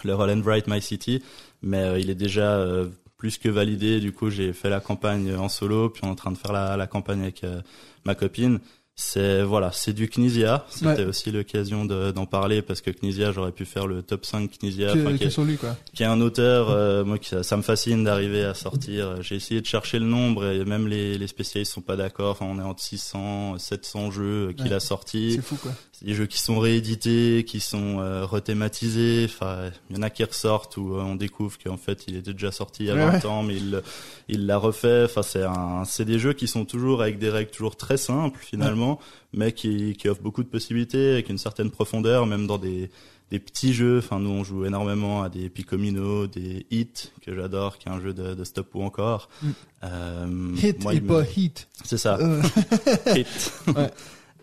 [0.05, 1.23] le Roll and Write My City.
[1.63, 2.89] Mais euh, il est déjà euh,
[3.19, 4.01] plus que validé.
[4.01, 6.53] Du coup, j'ai fait la campagne en solo, puis on est en train de faire
[6.53, 7.61] la, la campagne avec euh,
[8.05, 8.61] ma copine.
[9.01, 10.67] C'est voilà, c'est du Knizia.
[10.71, 11.05] C'était Ouais.
[11.05, 14.91] aussi l'occasion de- d'en parler parce que Knizia, j'aurais pu faire le top 5 Knizia,
[14.93, 15.77] qui est- sur lui, quoi.
[15.95, 19.23] qui est un auteur, euh, moi, qui, ça, ça me fascine d'arriver à sortir.
[19.23, 22.33] J'ai essayé de chercher le nombre et même les, les spécialistes sont pas d'accord.
[22.33, 24.73] Enfin, on est entre 600, 700 jeux qu'il Ouais.
[24.75, 25.35] a sortis.
[25.37, 25.71] C'est fou, quoi.
[25.93, 29.27] C'est des jeux qui sont réédités, qui sont euh, rethématisés.
[29.29, 32.33] Enfin, il y en a qui ressortent où euh, on découvre qu'en fait, il était
[32.33, 33.81] déjà sorti il y a Ouais, 20 ans, mais il
[34.29, 35.05] il l'a refait.
[35.05, 38.39] Enfin, c'est un, c'est des jeux qui sont toujours avec des règles toujours très simples
[38.45, 38.88] finalement,
[39.33, 42.91] mais qui, qui offrent beaucoup de possibilités avec une certaine profondeur, même dans des
[43.31, 43.99] des petits jeux.
[43.99, 48.01] Enfin, nous, on joue énormément à des Picomino, des Hit que j'adore, qui est un
[48.01, 49.29] jeu de, de stop ou encore.
[49.43, 49.49] Mm.
[49.85, 50.27] Euh,
[50.63, 51.69] Hit moi, et me- pas hit.
[51.85, 52.17] C'est ça.
[52.19, 52.41] Euh,
[53.15, 53.53] Hit.
[53.77, 53.91] Ouais.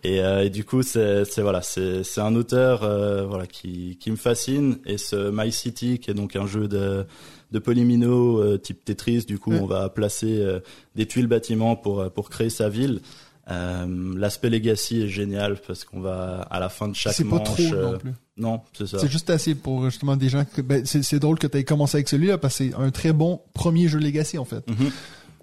[0.04, 4.16] Et, euh, et du coup, c'est voilà, c'est un auteur euh, voilà qui qui me
[4.16, 7.04] fascine et ce My City qui est donc un jeu de
[7.50, 9.24] de polymino euh, type Tetris.
[9.24, 9.58] Du coup, Ouais.
[9.60, 10.44] on va placer
[10.94, 13.00] des tuiles bâtiments pour pour créer sa ville.
[13.48, 17.36] Euh, L'aspect legacy est génial parce qu'on va à la fin de chaque c'est pas
[17.36, 17.44] manche.
[17.44, 18.12] trop euh, non plus.
[18.36, 18.98] non, c'est ça.
[18.98, 21.64] C'est juste assez pour justement des gens que ben, c'est c'est drôle que tu aies
[21.64, 24.68] commencé avec celui-là parce que c'est un très bon premier jeu Legacy en fait.
[24.68, 24.90] Mhm.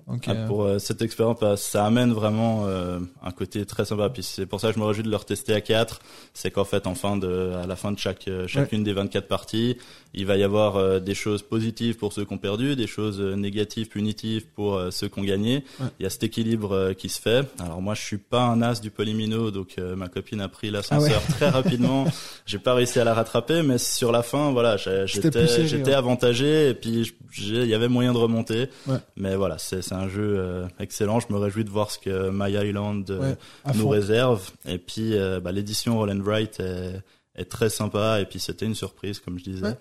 [0.07, 4.09] Donc Ah, pour euh, cette expérience, bah, ça amène vraiment euh, un côté très sympa.
[4.09, 5.99] Puis c'est pour ça que je me réjouis de le retester à 4.
[6.33, 9.27] C'est qu'en fait, en fin de, à la fin de chaque euh, chacune des 24
[9.27, 9.77] parties,
[10.13, 13.19] il va y avoir euh, des choses positives pour ceux qui ont perdu, des choses
[13.19, 15.63] euh, négatives, punitives pour euh, ceux qui ont gagné.
[15.79, 15.87] Ouais.
[15.99, 17.47] Il y a cet équilibre qui se fait.
[17.59, 20.69] Alors moi, je suis pas un as du polymino, donc euh, ma copine a pris
[20.69, 22.05] l'ascenseur très rapidement.
[22.45, 25.93] J'ai pas réussi à la rattraper, mais sur la fin, voilà, j'étais ouais.
[25.93, 28.69] avantagé et puis il y avait moyen de remonter.
[28.85, 28.97] Ouais.
[29.15, 31.19] Mais voilà, c'est c'est un jeu euh, excellent.
[31.19, 33.37] Je me réjouis de voir ce que My Island euh, ouais,
[33.75, 33.89] nous fond.
[33.89, 34.49] réserve.
[34.65, 37.01] Et puis, euh, bah, l'édition Roll and Write est,
[37.35, 38.19] est très sympa.
[38.21, 39.65] Et puis, c'était une surprise, comme je disais.
[39.65, 39.77] Ouais.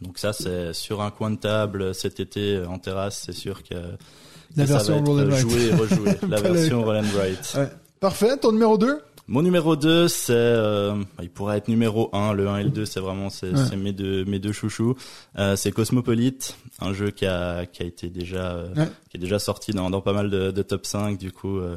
[0.00, 3.22] Donc ça, c'est sur un coin de table cet été euh, en terrasse.
[3.26, 3.74] C'est sûr que,
[4.56, 5.40] La ça version va être Roll and Write.
[5.40, 6.10] joué et rejoué.
[6.28, 7.52] La version Roll and Write.
[7.56, 7.68] Ouais.
[8.00, 12.48] Parfait, ton numéro 2 Mon numéro 2, c'est euh, il pourrait être numéro 1, le
[12.48, 13.64] 1 et le 2, c'est vraiment c'est Ouais.
[13.68, 14.94] c'est mes deux mes deux chouchous.
[15.38, 18.88] Euh, c'est Cosmopolite, un jeu qui a qui a été déjà euh, Ouais.
[19.10, 21.76] qui est déjà sorti dans dans pas mal de, de top 5 du coup euh,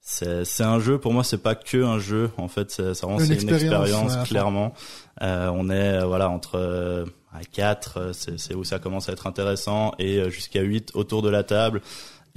[0.00, 3.04] c'est c'est un jeu pour moi c'est pas que un jeu en fait c'est c'est
[3.04, 4.72] vraiment Une c'est une expérience, expérience ouais, clairement.
[5.20, 9.12] Euh, on est euh, voilà entre euh, à 4, c'est c'est où ça commence à
[9.12, 11.82] être intéressant et jusqu'à 8 autour de la table.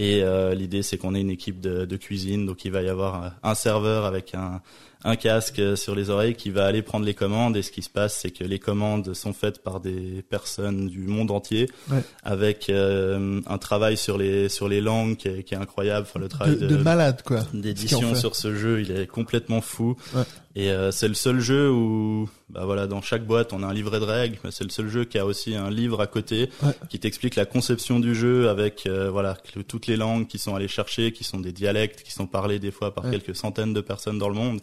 [0.01, 2.89] Et euh, l'idée, c'est qu'on ait une équipe de, de cuisine, donc il va y
[2.89, 4.61] avoir un- un serveur avec un,
[5.03, 7.57] un casque sur les oreilles qui va aller prendre les commandes.
[7.57, 10.99] Et ce qui se passe, c'est que les commandes sont faites par des personnes du
[11.07, 12.03] monde entier, Ouais.
[12.23, 16.07] avec euh, un travail sur les sur les langues qui est, qui est incroyable.
[16.09, 17.39] Enfin, le de, travail de malade quoi.
[17.53, 19.95] d'édition sur ce jeu, il est complètement fou.
[20.15, 20.23] Ouais.
[20.53, 23.73] Et euh, c'est le seul jeu où, bah voilà, dans chaque boîte, on a un
[23.73, 26.49] livret de règles, mais c'est le seul jeu qui a aussi un livre à côté
[26.61, 26.73] Ouais.
[26.89, 29.37] qui t'explique la conception du jeu avec, euh, voilà,
[29.69, 32.71] toutes les langues qui sont allées chercher, qui sont des dialectes, qui sont parlés des
[32.71, 34.59] fois par quelques centaines de personnes dans le monde.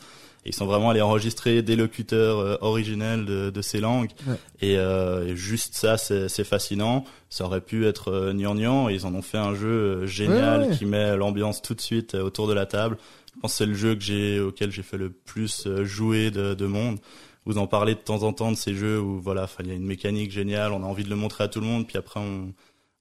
[0.48, 4.10] Ils sont vraiment allés enregistrer des locuteurs euh, originels de, de ces langues.
[4.26, 4.34] Ouais.
[4.60, 7.04] Et, euh, juste ça, c'est fascinant.
[7.30, 10.62] Ça aurait pu être euh, gnangnan, et ils en ont fait un jeu euh, génial
[10.62, 10.76] Ouais, ouais.
[10.76, 12.96] qui met l'ambiance tout de suite euh, autour de la table.
[13.36, 16.54] Je pense que c'est le jeu que j'ai auquel j'ai fait le plus jouer de,
[16.54, 16.98] de monde.
[17.46, 19.74] Vous en parlez de temps en temps de ces jeux où voilà, il y a
[19.74, 22.18] une mécanique géniale, on a envie de le montrer à tout le monde, puis après
[22.20, 22.52] on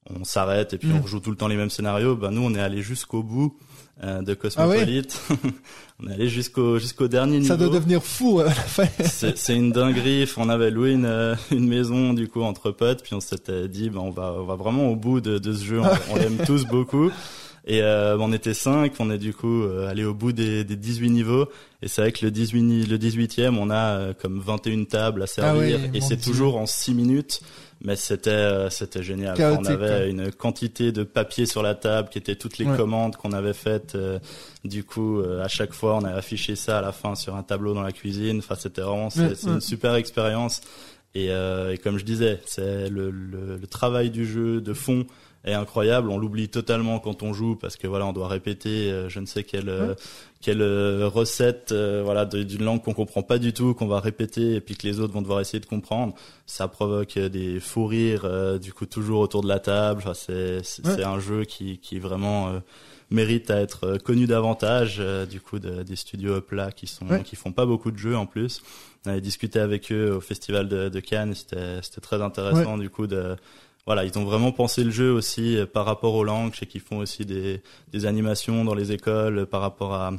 [0.09, 0.97] on s'arrête et puis Mm.
[0.97, 2.15] on rejoue tout le temps les mêmes scénarios.
[2.15, 3.57] Ben nous, on est allé jusqu'au bout
[4.03, 5.19] euh, de Cosmopolite.
[6.03, 7.47] on est allé jusqu'au jusqu'au dernier niveau.
[7.47, 8.85] Ça doit devenir fou euh, à la fin.
[9.35, 10.29] C'est une dinguerie.
[10.37, 13.89] On avait loué une, euh, une maison du coup entre potes, puis on s'était dit
[13.89, 15.81] ben on va on va vraiment au bout de, de ce jeu.
[15.81, 17.09] On, on l'aime tous beaucoup.
[17.69, 20.77] Et euh, on était cinq, on est du coup euh, allé au bout des, des
[20.77, 21.47] 18 niveaux.
[21.81, 25.21] Et c'est vrai que le 18 ni- le 18e, on a euh, comme 21 tables
[25.23, 27.41] à servir, Ah ouais, et c'est toujours en 6 minutes.
[27.81, 29.37] Mais c'était euh, c'était génial.
[29.37, 32.75] Chaotique, on avait une quantité de papier sur la table qui étaient toutes les Ouais.
[32.75, 33.93] commandes qu'on avait faites.
[33.95, 34.17] euh,
[34.63, 37.43] du coup, euh, à chaque fois, on avait affiché ça à la fin sur un
[37.43, 38.39] tableau dans la cuisine.
[38.39, 39.53] Enfin, c'était vraiment c'est Ouais, c'est ouais.
[39.53, 40.61] une super expérience.
[41.15, 45.05] Et, euh, et comme je disais, c'est le, le, le travail du jeu de fond
[45.47, 46.09] est incroyable.
[46.09, 49.25] On l'oublie totalement quand on joue parce que voilà, on doit répéter euh, je ne
[49.25, 49.93] sais quelle euh,
[50.41, 54.55] quelle euh, recette euh, voilà d'une langue qu'on comprend pas du tout, qu'on va répéter
[54.55, 56.13] et puis que les autres vont devoir essayer de comprendre.
[56.45, 60.01] Ça provoque des fous rires euh, du coup toujours autour de la table.
[60.03, 61.03] Enfin, c'est c'est Ouais.
[61.03, 62.59] un jeu qui qui vraiment euh,
[63.09, 67.23] mérite à être connu davantage euh, du coup de- des studios Upla qui sont Ouais.
[67.23, 68.61] qui font pas beaucoup de jeux en plus.
[69.05, 72.89] On avait discuté avec eux au festival de, de Cannes, c'était c'était très intéressant du
[72.89, 73.37] coup de
[73.87, 76.65] voilà, ils ont vraiment pensé le jeu aussi euh, par rapport aux langues, je sais
[76.67, 80.11] qu'ils font aussi des des animations dans les écoles euh, par rapport à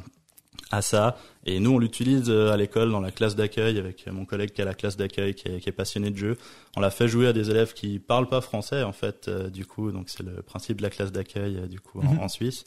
[0.71, 1.17] à ça.
[1.47, 4.61] Et nous, on l'utilise euh, à l'école dans la classe d'accueil avec mon collègue qui
[4.61, 6.37] a la classe d'accueil, qui est, qui est passionné de jeu.
[6.77, 9.65] On l'a fait jouer à des élèves qui parlent pas français en fait, euh, du
[9.65, 9.91] coup.
[9.91, 12.19] Donc c'est le principe de la classe d'accueil du coup en- Mhm.
[12.19, 12.65] en, Suisse.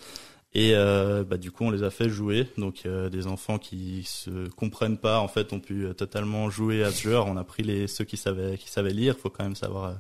[0.55, 2.49] Et euh, bah, du coup, on les a fait jouer.
[2.59, 6.91] Donc euh, des enfants qui se comprennent pas en fait ont pu totalement jouer à
[6.91, 7.11] ce jeu.
[7.12, 9.17] Alors, on a pris les ceux qui savaient qui savaient lire.
[9.17, 9.95] Faut quand même savoir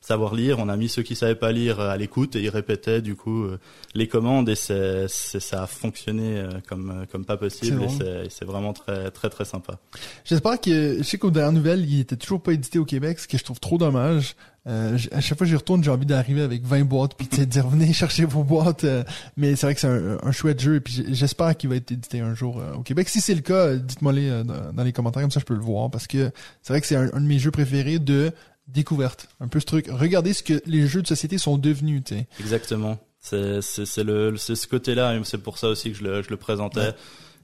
[0.00, 0.58] savoir lire.
[0.58, 3.16] On a mis ceux qui savaient pas lire euh, à l'écoute et ils répétaient du
[3.16, 3.58] coup euh,
[3.94, 8.30] les commandes et c'est, c'est ça a fonctionné euh, comme comme pas possible C'est et
[8.30, 9.78] c'est, vraiment très très très sympa.
[10.24, 13.28] J'espère que, je sais qu'aux dernières nouvelles, il était toujours pas édité au Québec, ce
[13.28, 14.36] que je trouve trop dommage.
[14.66, 17.44] Euh, à chaque fois que j'y retourne, j'ai envie d'arriver avec 20 boîtes, puis de
[17.44, 18.84] dire venez chercher vos boîtes.
[18.84, 19.04] euh,
[19.36, 21.92] mais c'est vrai que c'est un, un chouette jeu, et puis j'espère qu'il va être
[21.92, 23.08] édité un jour euh, au Québec.
[23.08, 25.60] Si c'est le cas, dites-moi les dans, dans les commentaires, comme ça je peux le
[25.60, 26.32] voir, parce que
[26.62, 28.32] c'est vrai que c'est un, un de mes jeux préférés de
[28.68, 29.28] découverte.
[29.40, 29.86] Un peu ce truc.
[29.90, 32.26] Regardez ce que les jeux de société sont devenus, tu sais.
[32.40, 32.98] Exactement.
[33.20, 36.22] C'est c'est c'est le c'est ce côté-là et c'est pour ça aussi que je le
[36.22, 36.80] je le présentais.
[36.80, 36.94] Ouais.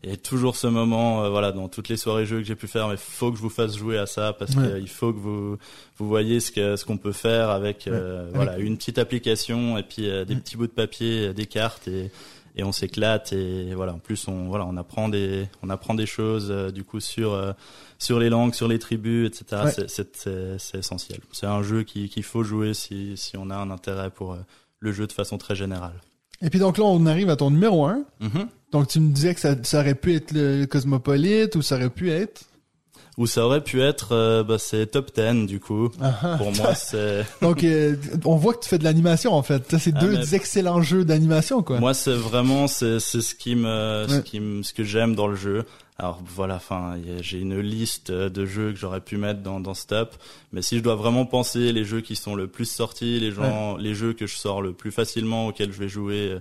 [0.05, 2.89] Et toujours ce moment, euh, voilà, dans toutes les soirées jeux que j'ai pu faire,
[2.89, 4.81] mais faut que je vous fasse jouer à ça parce Ouais.
[4.81, 5.59] qu'il faut que vous
[5.97, 8.31] vous voyez ce que ce qu'on peut faire avec euh, Ouais.
[8.35, 10.41] voilà une petite application et puis euh, des Mm.
[10.41, 12.11] petits bouts de papier, des cartes et
[12.57, 16.07] et on s'éclate et voilà en plus on voilà on apprend des on apprend des
[16.07, 17.53] choses euh, du coup sur euh,
[17.99, 19.87] sur les langues sur les tribus etc Ouais.
[19.89, 24.11] c'est essentiel c'est un jeu qui qu'il faut jouer si si on a un intérêt
[24.11, 24.39] pour euh,
[24.81, 25.95] le jeu de façon très générale
[26.43, 28.05] Et puis donc là, on arrive à ton numéro 1.
[28.21, 28.49] Mhm.
[28.73, 31.89] Donc tu me disais que ça, ça aurait pu être le Cosmopolite, ou ça aurait
[31.91, 32.43] pu être...
[33.19, 36.35] ou ça aurait pu être euh, bah, c'est top 10 du coup Ah, ah.
[36.39, 39.71] pour moi c'est Donc, euh, on voit que tu fais de l'animation, en fait.
[39.71, 41.79] Ça, c'est Ah, deux mais- excellents jeux d'animation, quoi.
[41.79, 44.23] Moi, c'est vraiment c'est c'est ce qui me ce Ouais.
[44.23, 45.65] qui me ce que j'aime dans le jeu.
[45.99, 49.75] Alors voilà, enfin, j'ai une liste euh, de jeux que j'aurais pu mettre dans dans
[49.75, 50.17] ce top,
[50.53, 53.77] mais si je dois vraiment penser les jeux qui sont le plus sortis, les gens
[53.77, 56.39] les jeux que je sors le plus facilement auxquels je vais jouer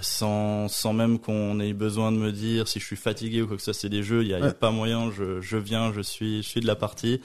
[0.00, 3.56] sans sans même qu'on ait besoin de me dire si je suis fatigué ou quoi
[3.56, 5.92] que ce soit, c'est des jeux, il y a, a pas moyen, je je viens,
[5.92, 7.20] je suis je suis de la partie.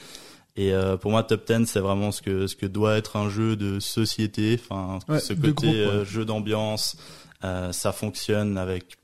[0.55, 3.29] Et euh, pour moi, Top 10, c'est vraiment ce que ce que doit être un
[3.29, 5.75] jeu de société, enfin Ouais, ce côté groupe, ouais.
[5.75, 6.97] euh, jeu d'ambiance,
[7.43, 8.95] euh, ça fonctionne avec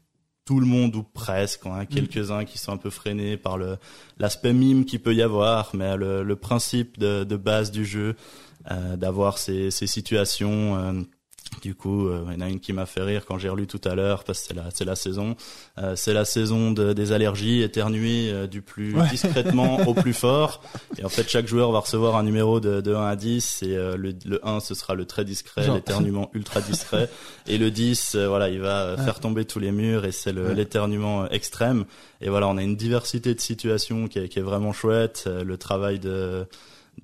[0.45, 1.69] tout le monde ou presque, Mm.
[1.71, 3.77] hein, quelques-uns qui sont un peu freinés par le
[4.17, 8.15] l'aspect mime qu'il peut y avoir, mais le, le principe de, de base du jeu,
[8.71, 11.05] euh, d'avoir ces, ces situations.
[11.63, 13.65] Du coup, euh, il y en a une qui m'a fait rire quand j'ai relu
[13.67, 15.35] tout à l'heure parce que c'est la c'est la saison,
[15.79, 19.09] Euh, c'est la saison de- des allergies, éternuer euh, du plus Ouais.
[19.09, 20.61] discrètement au plus fort.
[20.99, 23.75] Et en fait, chaque joueur va recevoir un numéro de, de 1 à 10 et
[23.75, 25.75] euh, le, le 1 ce sera le très discret, Genre.
[25.75, 27.09] l'éternuement ultra discret
[27.47, 29.03] et le 10 euh, voilà, il va Ouais.
[29.03, 30.53] faire tomber tous les murs et c'est le Ouais.
[30.55, 31.85] l'éternuement extrême.
[32.21, 35.57] Et voilà, on a une diversité de situations qui est, qui est vraiment chouette, le
[35.57, 36.45] travail de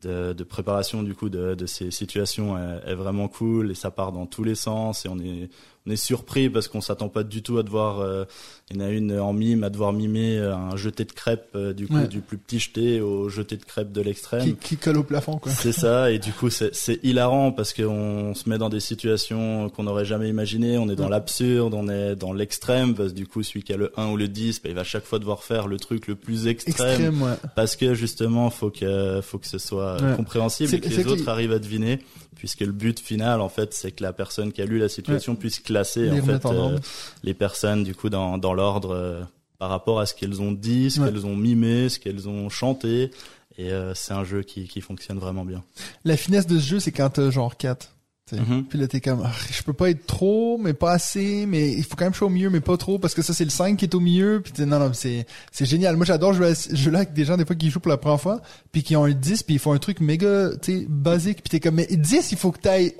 [0.02, 4.12] de, de préparation du coup de, ces situations est, est vraiment cool et ça part
[4.12, 5.50] dans tous les sens et on est
[5.88, 8.26] on est surpris parce qu'on s'attend pas du tout à devoir euh,
[8.70, 11.50] il y en a une en mime à devoir mimer euh, un jeté de crêpes
[11.56, 12.08] euh, du coup Ouais.
[12.08, 15.38] du plus petit jeté au jeté de crêpes de l'extrême Qui, qui colle au plafond,
[15.38, 15.52] quoi.
[15.52, 19.70] c'est ça, et du coup c'est c'est hilarant parce qu'on se met dans des situations
[19.70, 21.10] qu'on n'aurait jamais imaginées, on est dans Ouais.
[21.12, 24.18] l'absurde, on est dans l'extrême, parce que du coup celui qui a le 1 ou
[24.18, 27.22] le 10, bah, il va chaque fois devoir faire le truc le plus extrême, Extrême,
[27.24, 27.34] ouais.
[27.56, 31.54] parce que justement faut que faut que ce soit compréhensible et que les autres arrivent
[31.54, 32.00] à deviner,
[32.36, 35.36] puisque le but final en fait c'est que la personne qui a lu la situation
[35.36, 36.78] puisse classer Les en fait en euh,
[37.24, 39.22] les personnes du coup dans dans l'ordre euh,
[39.58, 41.08] par rapport à ce qu'elles ont dit, ce Ouais.
[41.12, 43.12] qu'elles ont mimé, ce qu'elles ont chanté.
[43.58, 45.66] Et euh, c'est un jeu qui, qui fonctionne vraiment bien.
[46.06, 47.94] La finesse de ce jeu, c'est t'as genre 4.
[48.38, 48.66] Mhm.
[48.66, 51.84] Puis là, t'es comme, Ah, je peux pas être trop, mais pas assez, mais il
[51.84, 53.44] faut quand même que je sois au milieu, mais pas trop, parce que ça, c'est
[53.44, 54.42] le 5 qui est au milieu.
[54.44, 55.96] Puis t'es- non, non, c'est, c'est génial.
[55.98, 57.98] Moi, j'adore jouer, à- jouer là avec des gens, des fois, qui jouent pour la
[57.98, 60.86] première fois, puis qui ont un 10, puis ils font un truc méga, tu sais,
[60.90, 62.94] basique, puis t'es comme, mais 10, il faut que t'ailles,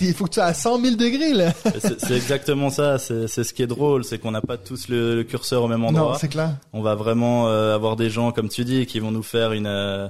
[0.00, 1.52] il faut que tu sois à 100 000 degrés, là.
[1.80, 2.98] C'est c'est exactement ça.
[2.98, 5.68] C'est c'est ce qui est drôle, c'est qu'on n'a pas tous le, le curseur au
[5.68, 6.18] même non, endroit.
[6.20, 6.56] c'est clair.
[6.72, 9.66] on va vraiment euh, avoir des gens, comme tu dis, qui vont nous faire une
[9.66, 10.06] euh,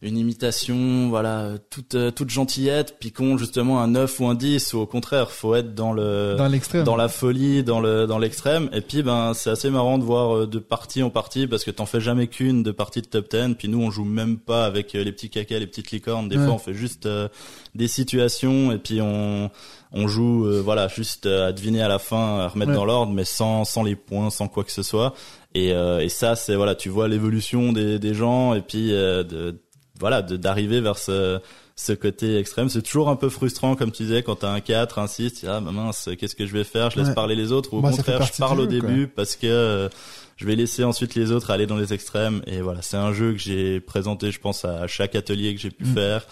[0.00, 4.74] une imitation, voilà, toute euh, toute gentillette, puis qu'on justement un 9 ou un 10,
[4.74, 6.84] ou au contraire, faut être dans le Dans l'extrême.
[6.84, 8.70] dans la folie, dans le dans l'extrême.
[8.72, 11.72] Et puis ben c'est assez marrant de voir euh, de partie en partie parce que
[11.72, 13.54] t'en fais jamais qu'une de partie de top 10.
[13.58, 16.28] Puis nous on joue même pas avec euh, les petits caca, les petites licornes.
[16.28, 16.44] Des Ouais.
[16.44, 17.28] fois on fait juste euh,
[17.74, 19.50] des situations et puis on
[19.90, 22.76] on joue euh, voilà juste à deviner à la fin, à remettre Ouais.
[22.76, 25.12] dans l'ordre, mais sans sans les points, sans quoi que ce soit.
[25.56, 29.24] Et euh, et ça c'est voilà tu vois l'évolution des des gens et puis euh,
[29.24, 29.58] de
[29.98, 31.40] voilà de d'arriver vers ce
[31.76, 34.98] ce côté extrême, c'est toujours un peu frustrant, comme tu disais, quand t'as un 4,
[34.98, 36.90] un 6, tu dis, ah, bah mince, qu'est-ce que je vais faire?
[36.90, 37.14] Je laisse Ouais.
[37.14, 38.72] parler les autres, ou au Bah, contraire, je parle au quoi.
[38.72, 39.88] début parce que euh,
[40.36, 42.42] je vais laisser ensuite les autres aller dans les extrêmes.
[42.48, 45.70] Et voilà, c'est un jeu que j'ai présenté, je pense, à chaque atelier que j'ai
[45.70, 45.94] pu Mm.
[45.94, 46.26] faire.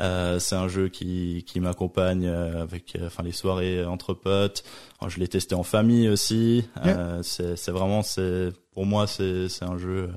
[0.00, 4.64] Euh, c'est un jeu qui, qui m'accompagne euh, avec, euh, enfin, les soirées entre potes.
[5.00, 6.64] Alors, je l'ai testé en famille aussi.
[6.84, 10.10] Euh, c'est, c'est vraiment, c'est, pour moi, c'est, c'est un jeu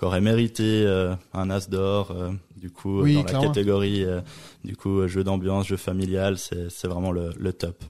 [0.00, 2.10] qui aurait mérité euh, un as d'or.
[2.10, 4.20] euh, du coup, Oui, dans la catégorie, euh,
[4.64, 7.84] du coup, euh, jeu d'ambiance, jeu familial, c'est, c'est vraiment le, le top.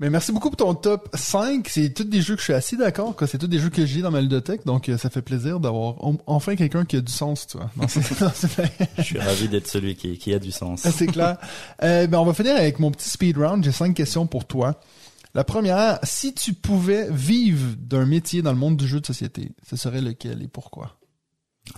[0.00, 1.68] Mais merci beaucoup pour ton top 5.
[1.68, 3.86] C'est tous des jeux que je suis assez d'accord, que c'est tous des jeux que
[3.86, 7.00] j'ai dans ma ludothèque, donc euh, ça fait plaisir d'avoir en- enfin quelqu'un qui a
[7.00, 7.86] du sens, tu vois.
[8.98, 10.80] Je suis ravi d'être celui qui, qui a du sens.
[10.80, 11.36] c'est clair.
[11.84, 13.62] Euh, ben, on va finir avec mon petit speed round.
[13.64, 14.80] J'ai cinq questions pour toi.
[15.34, 19.52] La première, si tu pouvais vivre d'un métier dans le monde du jeu de société,
[19.68, 20.98] ce serait lequel et pourquoi?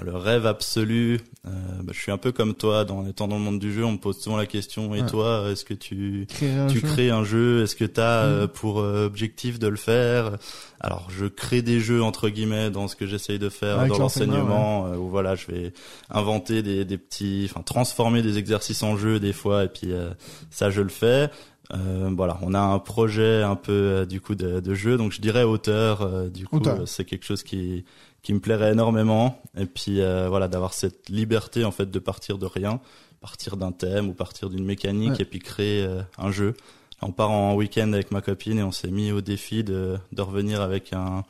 [0.02, 1.50] Le rêve absolu, euh,
[1.82, 3.84] bah, je suis un peu comme toi, dans, en étant dans le monde du jeu,
[3.84, 5.06] on me pose souvent la question, et Ouais.
[5.06, 7.62] toi, est-ce que tu, Créer tu crées un jeu?
[7.62, 8.48] Est-ce que tu as Mm.
[8.48, 10.38] pour euh, objectif de le faire?
[10.80, 13.98] Alors, je crée des jeux, entre guillemets, dans ce que j'essaye de faire, Avec dans
[13.98, 15.72] l'enseignement, euh, où voilà, je vais
[16.10, 17.46] inventer des, des petits...
[17.50, 20.10] Enfin, transformer des exercices en jeu, des fois, et puis euh,
[20.50, 21.30] ça, je le fais.
[21.72, 25.12] Euh, voilà, on a un projet un peu euh, du coup de, de jeu, donc
[25.12, 26.02] je dirais auteur.
[26.02, 27.84] euh, du coup, euh, c'est quelque chose qui
[28.22, 29.40] qui me plairait énormément.
[29.56, 32.80] Et puis euh, voilà, d'avoir cette liberté en fait de partir de rien,
[33.20, 35.22] partir d'un thème ou partir d'une mécanique Ouais.
[35.22, 36.54] et puis créer euh, un jeu.
[37.02, 40.22] On part en week-end avec ma copine et on s'est mis au défi de de
[40.22, 41.22] revenir avec un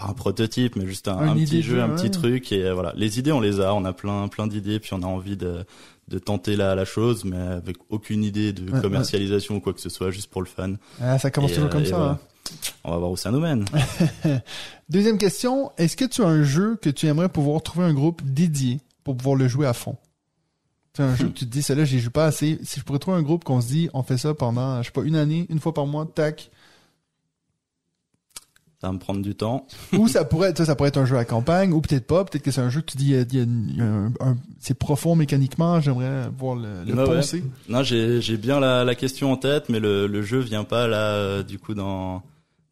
[0.00, 1.94] pas un prototype, mais juste un, petit jeu, un ouais.
[1.96, 2.52] petit truc.
[2.52, 5.02] Et euh, voilà, les idées on les a, on a plein plein d'idées, puis on
[5.02, 5.64] a envie de
[6.08, 8.80] de tenter la, la chose, mais avec aucune idée de Ouais, ouais.
[8.82, 10.72] commercialisation ou quoi que ce soit, juste pour le fun.
[11.00, 11.96] Ah, ça commence Et, toujours euh, comme et ça.
[11.96, 12.10] voilà.
[12.12, 12.18] hein.
[12.82, 13.64] On va voir où ça nous mène.
[14.88, 18.22] Deuxième question, est-ce que tu as un jeu que tu aimerais pouvoir trouver un groupe
[18.24, 19.96] dédié pour pouvoir le jouer à fond?
[20.96, 22.58] C'est un jeu que tu te dis, celui-là, j'y joue pas assez.
[22.64, 24.92] Si je pourrais trouver un groupe qu'on se dit, on fait ça pendant, je sais
[24.92, 26.50] pas, une année, une fois par mois, tac.
[28.80, 29.66] Ça va me prendre du temps.
[29.92, 32.24] ou ça pourrait, ça, ça pourrait être un jeu à campagne, ou peut-être pas.
[32.24, 36.54] Peut-être que c'est un jeu que tu dis, un- un- c'est profond mécaniquement, j'aimerais voir
[36.56, 37.04] le, le ouais.
[37.04, 37.44] poncer.
[37.68, 40.88] Non, j'ai j'ai bien la, la question en tête, mais le, le jeu vient pas
[40.88, 42.22] là euh, du coup dans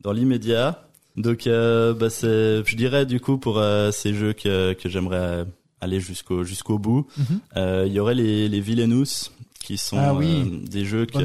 [0.03, 0.83] dans l'immédiat.
[1.17, 5.45] Donc euh, bah c'est je dirais du coup pour euh, ces jeux que que j'aimerais
[5.81, 7.25] aller jusqu'au jusqu'au bout, Mhm.
[7.57, 9.31] euh, il y aurait les les Villainous
[9.69, 10.45] qui sont Ah oui.
[10.51, 11.19] euh, des jeux que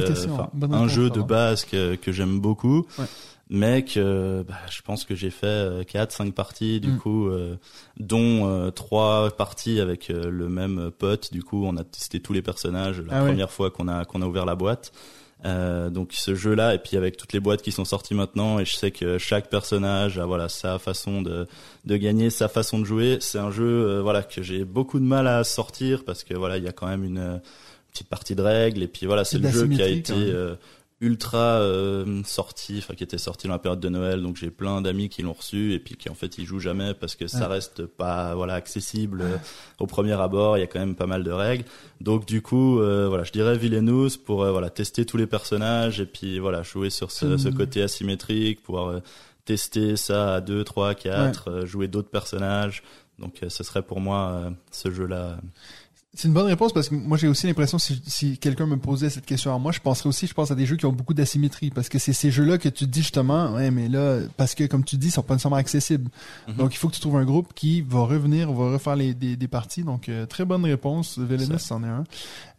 [0.74, 2.86] un jeu de base que que j'aime beaucoup.
[3.00, 3.06] Ouais.
[3.50, 6.98] Mais que bah, je pense que j'ai fait euh, quatre cinq parties du Mm.
[6.98, 7.56] coup euh,
[8.00, 12.34] dont euh, trois parties avec euh, le même pote du coup on a testé tous
[12.34, 13.28] les personnages la Ah ouais.
[13.30, 14.92] première fois qu'on a qu'on a ouvert la boîte
[15.98, 18.66] donc ce jeu là et puis avec toutes les boîtes qui sont sorties maintenant et
[18.66, 21.48] je sais que chaque personnage a voilà sa façon de
[21.86, 25.28] de gagner sa façon de jouer c'est un jeu voilà que j'ai beaucoup de mal
[25.28, 27.42] à sortir parce que voilà il y a quand même une
[27.94, 30.30] petite partie de règles et puis voilà c'est le jeu qui a été même.
[30.36, 30.56] euh,
[31.02, 34.82] ultra euh, sorti enfin qui était sorti dans la période de Noël donc j'ai plein
[34.82, 37.48] d'amis qui l'ont reçu et puis qui en fait ils jouent jamais parce que ça
[37.50, 39.38] reste pas voilà accessible euh,
[39.80, 41.66] au premier abord il y a quand même pas mal de règles.
[42.02, 46.40] Donc du coup voilà je dirais Villainous pour voilà tester tous les personnages et puis
[46.40, 47.54] voilà jouer sur ce, ce Mhm.
[47.56, 49.02] côté asymétrique pouvoir
[49.46, 52.82] tester ça à 2 3 4 jouer d'autres personnages.
[53.20, 55.38] Donc euh, ce serait pour moi euh, ce jeu là
[56.16, 59.10] C'est une bonne réponse parce que moi j'ai aussi l'impression si, si quelqu'un me posait
[59.10, 61.16] cette question à moi, je penserais aussi, je pense à des jeux qui ont beaucoup
[61.16, 64.54] d'asymétrie parce que c'est ces jeux-là que tu te dis justement, ouais mais là parce
[64.54, 66.12] que comme tu dis, ils sont pas nécessairement accessibles.
[66.48, 66.56] Mhm.
[66.58, 69.36] Donc il faut que tu trouves un groupe qui va revenir, va refaire les, des,
[69.36, 69.84] des parties.
[69.84, 72.04] Donc euh, très bonne réponse, Vélénus c'en est un.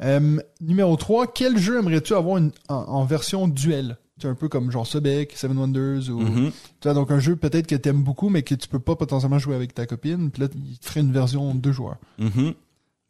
[0.02, 3.98] Euh, numéro 3, quel jeu aimerais-tu avoir une, en, en version duel?
[4.20, 6.50] C'est un peu comme genre Sobek, Seven Wonders ou Mhm.
[6.80, 9.38] tu vois donc un jeu peut-être que t'aimes beaucoup mais que tu peux pas potentiellement
[9.38, 11.98] jouer avec ta copine, puis là il te ferait une version deux joueurs.
[12.18, 12.54] Mhm.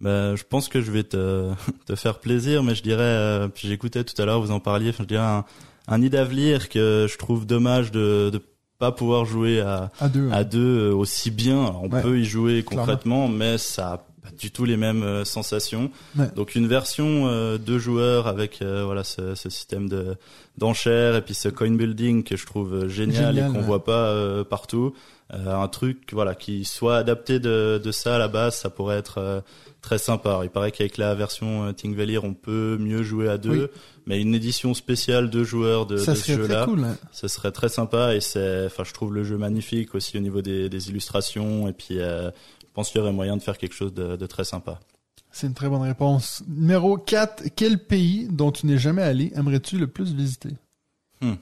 [0.00, 1.52] Bah, je pense que je vais te,
[1.86, 4.92] te faire plaisir, mais je dirais, euh, puis j'écoutais tout à l'heure, vous en parliez,
[4.98, 5.44] je dirais un,
[5.88, 8.40] un Nidavellir que je trouve dommage de, de
[8.78, 10.30] pas pouvoir jouer à, À deux.
[10.32, 11.60] à deux euh, aussi bien.
[11.66, 12.02] Alors, on Ouais.
[12.02, 15.90] peut y jouer concrètement, mais ça pas du tout les mêmes euh, sensations.
[16.16, 16.28] Ouais.
[16.34, 20.16] Donc une version euh, deux joueurs avec euh, voilà ce, ce système de
[20.58, 23.64] d'enchères et puis ce coin building que je trouve euh, génial, Génial, et qu'on ouais.
[23.66, 24.94] voit pas euh, partout.
[25.32, 28.98] Euh, un truc voilà qui soit adapté de, de ça à la base, ça pourrait
[28.98, 29.40] être euh,
[29.80, 30.40] très sympa.
[30.44, 33.80] Il paraît qu'avec la version euh, Tingvellir, on peut mieux jouer à deux, Oui.
[34.06, 36.84] mais une édition spéciale deux joueurs de, ça de ce serait jeu-là, très cool.
[36.84, 36.96] hein.
[37.10, 40.42] ce serait très sympa et c'est enfin je trouve le jeu magnifique aussi au niveau
[40.42, 42.30] des, des illustrations et puis euh,
[42.74, 44.80] pense qu'il y aurait moyen de faire quelque chose de, de très sympa.
[45.32, 46.42] C'est une très bonne réponse.
[46.48, 47.44] Numéro 4.
[47.56, 50.50] Quel pays dont tu n'es jamais allé aimerais-tu le plus visiter?
[51.22, 51.36] Alors,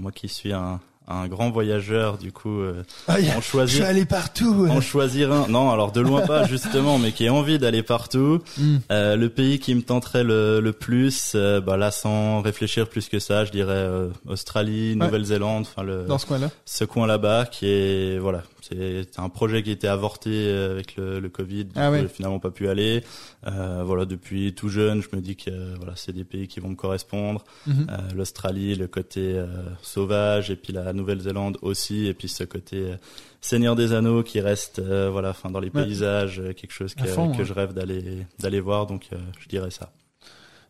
[0.00, 3.84] moi qui suis un, un grand voyageur, du coup, euh, Ah, on je choisit suis
[3.84, 4.66] allé partout.
[4.68, 5.48] en choisir un.
[5.48, 8.40] Non, alors de loin pas justement, mais qui a envie d'aller partout.
[8.58, 8.76] Hmm.
[8.90, 13.08] Euh, le pays qui me tenterait le, le plus, euh, bah là sans réfléchir plus
[13.08, 14.94] que ça, je dirais euh, Australie.
[14.96, 16.50] Nouvelle-Zélande, enfin le Dans ce coin-là.
[16.66, 20.96] ce coin là-bas qui est voilà, c'est un projet qui a été avorté euh, avec
[20.96, 22.06] le, le Covid, Ah ouais.
[22.08, 23.02] finalement pas pu aller.
[23.46, 26.60] Euh, voilà, depuis tout jeune, je me dis que euh, voilà, c'est des pays qui
[26.60, 27.44] vont me correspondre.
[27.66, 27.86] Mhm.
[27.90, 29.42] Euh, L'Australie, le côté
[29.82, 32.92] sauvage, et puis la Nouvelle-Zélande aussi, et puis ce côté
[33.40, 35.84] Seigneur des Anneaux qui reste, voilà, enfin dans les Ouais.
[35.84, 37.44] paysages, quelque chose que, fond, que ouais.
[37.44, 39.08] je rêve d'aller d'aller voir, donc
[39.38, 39.92] je dirais ça.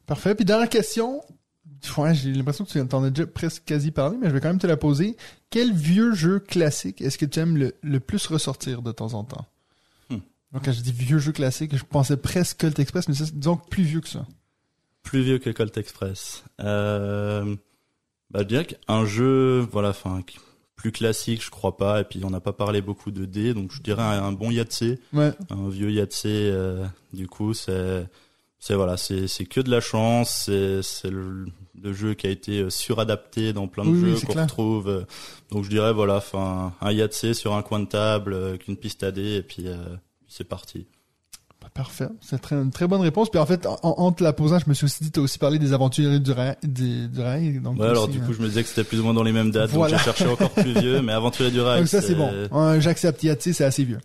[0.07, 0.35] Parfait.
[0.35, 1.21] Puis dernière question.
[1.97, 4.49] Ouais, j'ai l'impression que tu t'en as déjà presque quasi parlé, mais je vais quand
[4.49, 5.17] même te la poser.
[5.51, 9.25] Quel vieux jeu classique est-ce que tu aimes le, le plus ressortir de temps en
[9.25, 9.47] temps?
[10.11, 10.19] Hmm.
[10.53, 13.57] Donc, quand je dis vieux jeu classique, je pensais presque Cult Express, mais c'est disons
[13.57, 14.27] plus vieux que ça.
[15.03, 16.45] Plus vieux que Colt Express.
[16.61, 17.57] Euh,
[18.31, 20.23] bah, je dirais qu'un jeu, voilà, enfin
[20.79, 23.73] plus classique, je crois pas, et puis on n'a pas parlé beaucoup de dés, donc
[23.73, 25.01] je dirais un, un bon Yatsé.
[25.13, 25.33] Ouais.
[25.51, 28.07] un vieux Yatsé euh, du coup c'est
[28.61, 30.45] c'est voilà c'est que de la chance
[30.83, 31.47] c'est le,
[31.83, 35.05] le jeu qui a été euh, suradapté dans plein de Oui, jeux qu'on retrouve euh,
[35.51, 38.77] donc je dirais voilà enfin un Yatsé sur un coin de table euh, avec une
[38.77, 39.77] piste à dés et puis euh,
[40.29, 40.87] c'est parti
[41.61, 42.09] Bah, Parfait.
[42.21, 43.31] C'est très, une très bonne réponse.
[43.31, 45.39] Puis en fait, en, en te la posant, je me suis aussi dit, t'as aussi
[45.39, 46.57] parlé des aventuriers du rail.
[46.63, 49.15] Du rail donc ouais alors du coup je me disais que c'était plus ou moins
[49.15, 49.93] dans les mêmes dates Voilà.
[49.97, 52.31] donc j'ai cherché encore plus vieux mais Aventurier du rail Donc ça, c'est bon.
[52.53, 53.23] Ouais, J'accepte.
[53.23, 54.01] Yati, c'est assez vieux.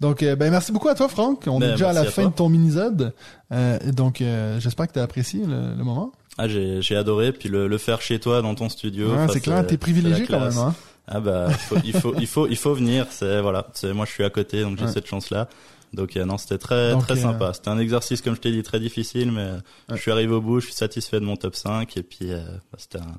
[0.00, 1.44] Donc, euh, ben, merci beaucoup à toi, Franck.
[1.46, 2.30] On Ben, est déjà à la à fin toi.
[2.32, 3.14] de ton minisode.
[3.52, 6.10] Euh, donc, euh, j'espère que tu as apprécié le, le moment.
[6.38, 9.40] Ah j'ai j'ai adoré puis le, le faire chez toi dans ton studio Ouais, c'est
[9.40, 10.56] clair, t'es privilégié quand même.
[10.58, 10.74] Hein?
[11.06, 14.06] Ah bah il faut il faut il faut il faut venir c'est voilà c'est moi
[14.06, 14.90] je suis à côté donc j'ai Ouais.
[14.92, 15.48] cette chance là
[15.92, 18.52] donc euh, non c'était très Donc, très euh, sympa c'était un exercice comme je t'ai
[18.52, 19.56] dit très difficile mais euh,
[19.90, 19.96] Ouais.
[19.96, 22.38] je suis arrivé au bout je suis satisfait de mon top 5 et puis euh,
[22.70, 23.18] bah, c'était un,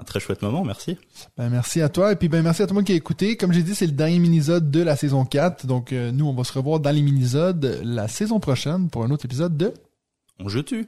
[0.00, 0.98] un très chouette moment merci
[1.38, 2.10] Ben, merci à toi.
[2.12, 3.36] Et puis, ben, merci à tout le monde qui a écouté.
[3.36, 5.66] Comme j'ai dit, c'est le dernier minisode de la saison 4.
[5.66, 9.26] Donc, nous, on va se revoir dans les minisodes la saison prochaine pour un autre
[9.26, 9.74] épisode de
[10.42, 10.86] on je tue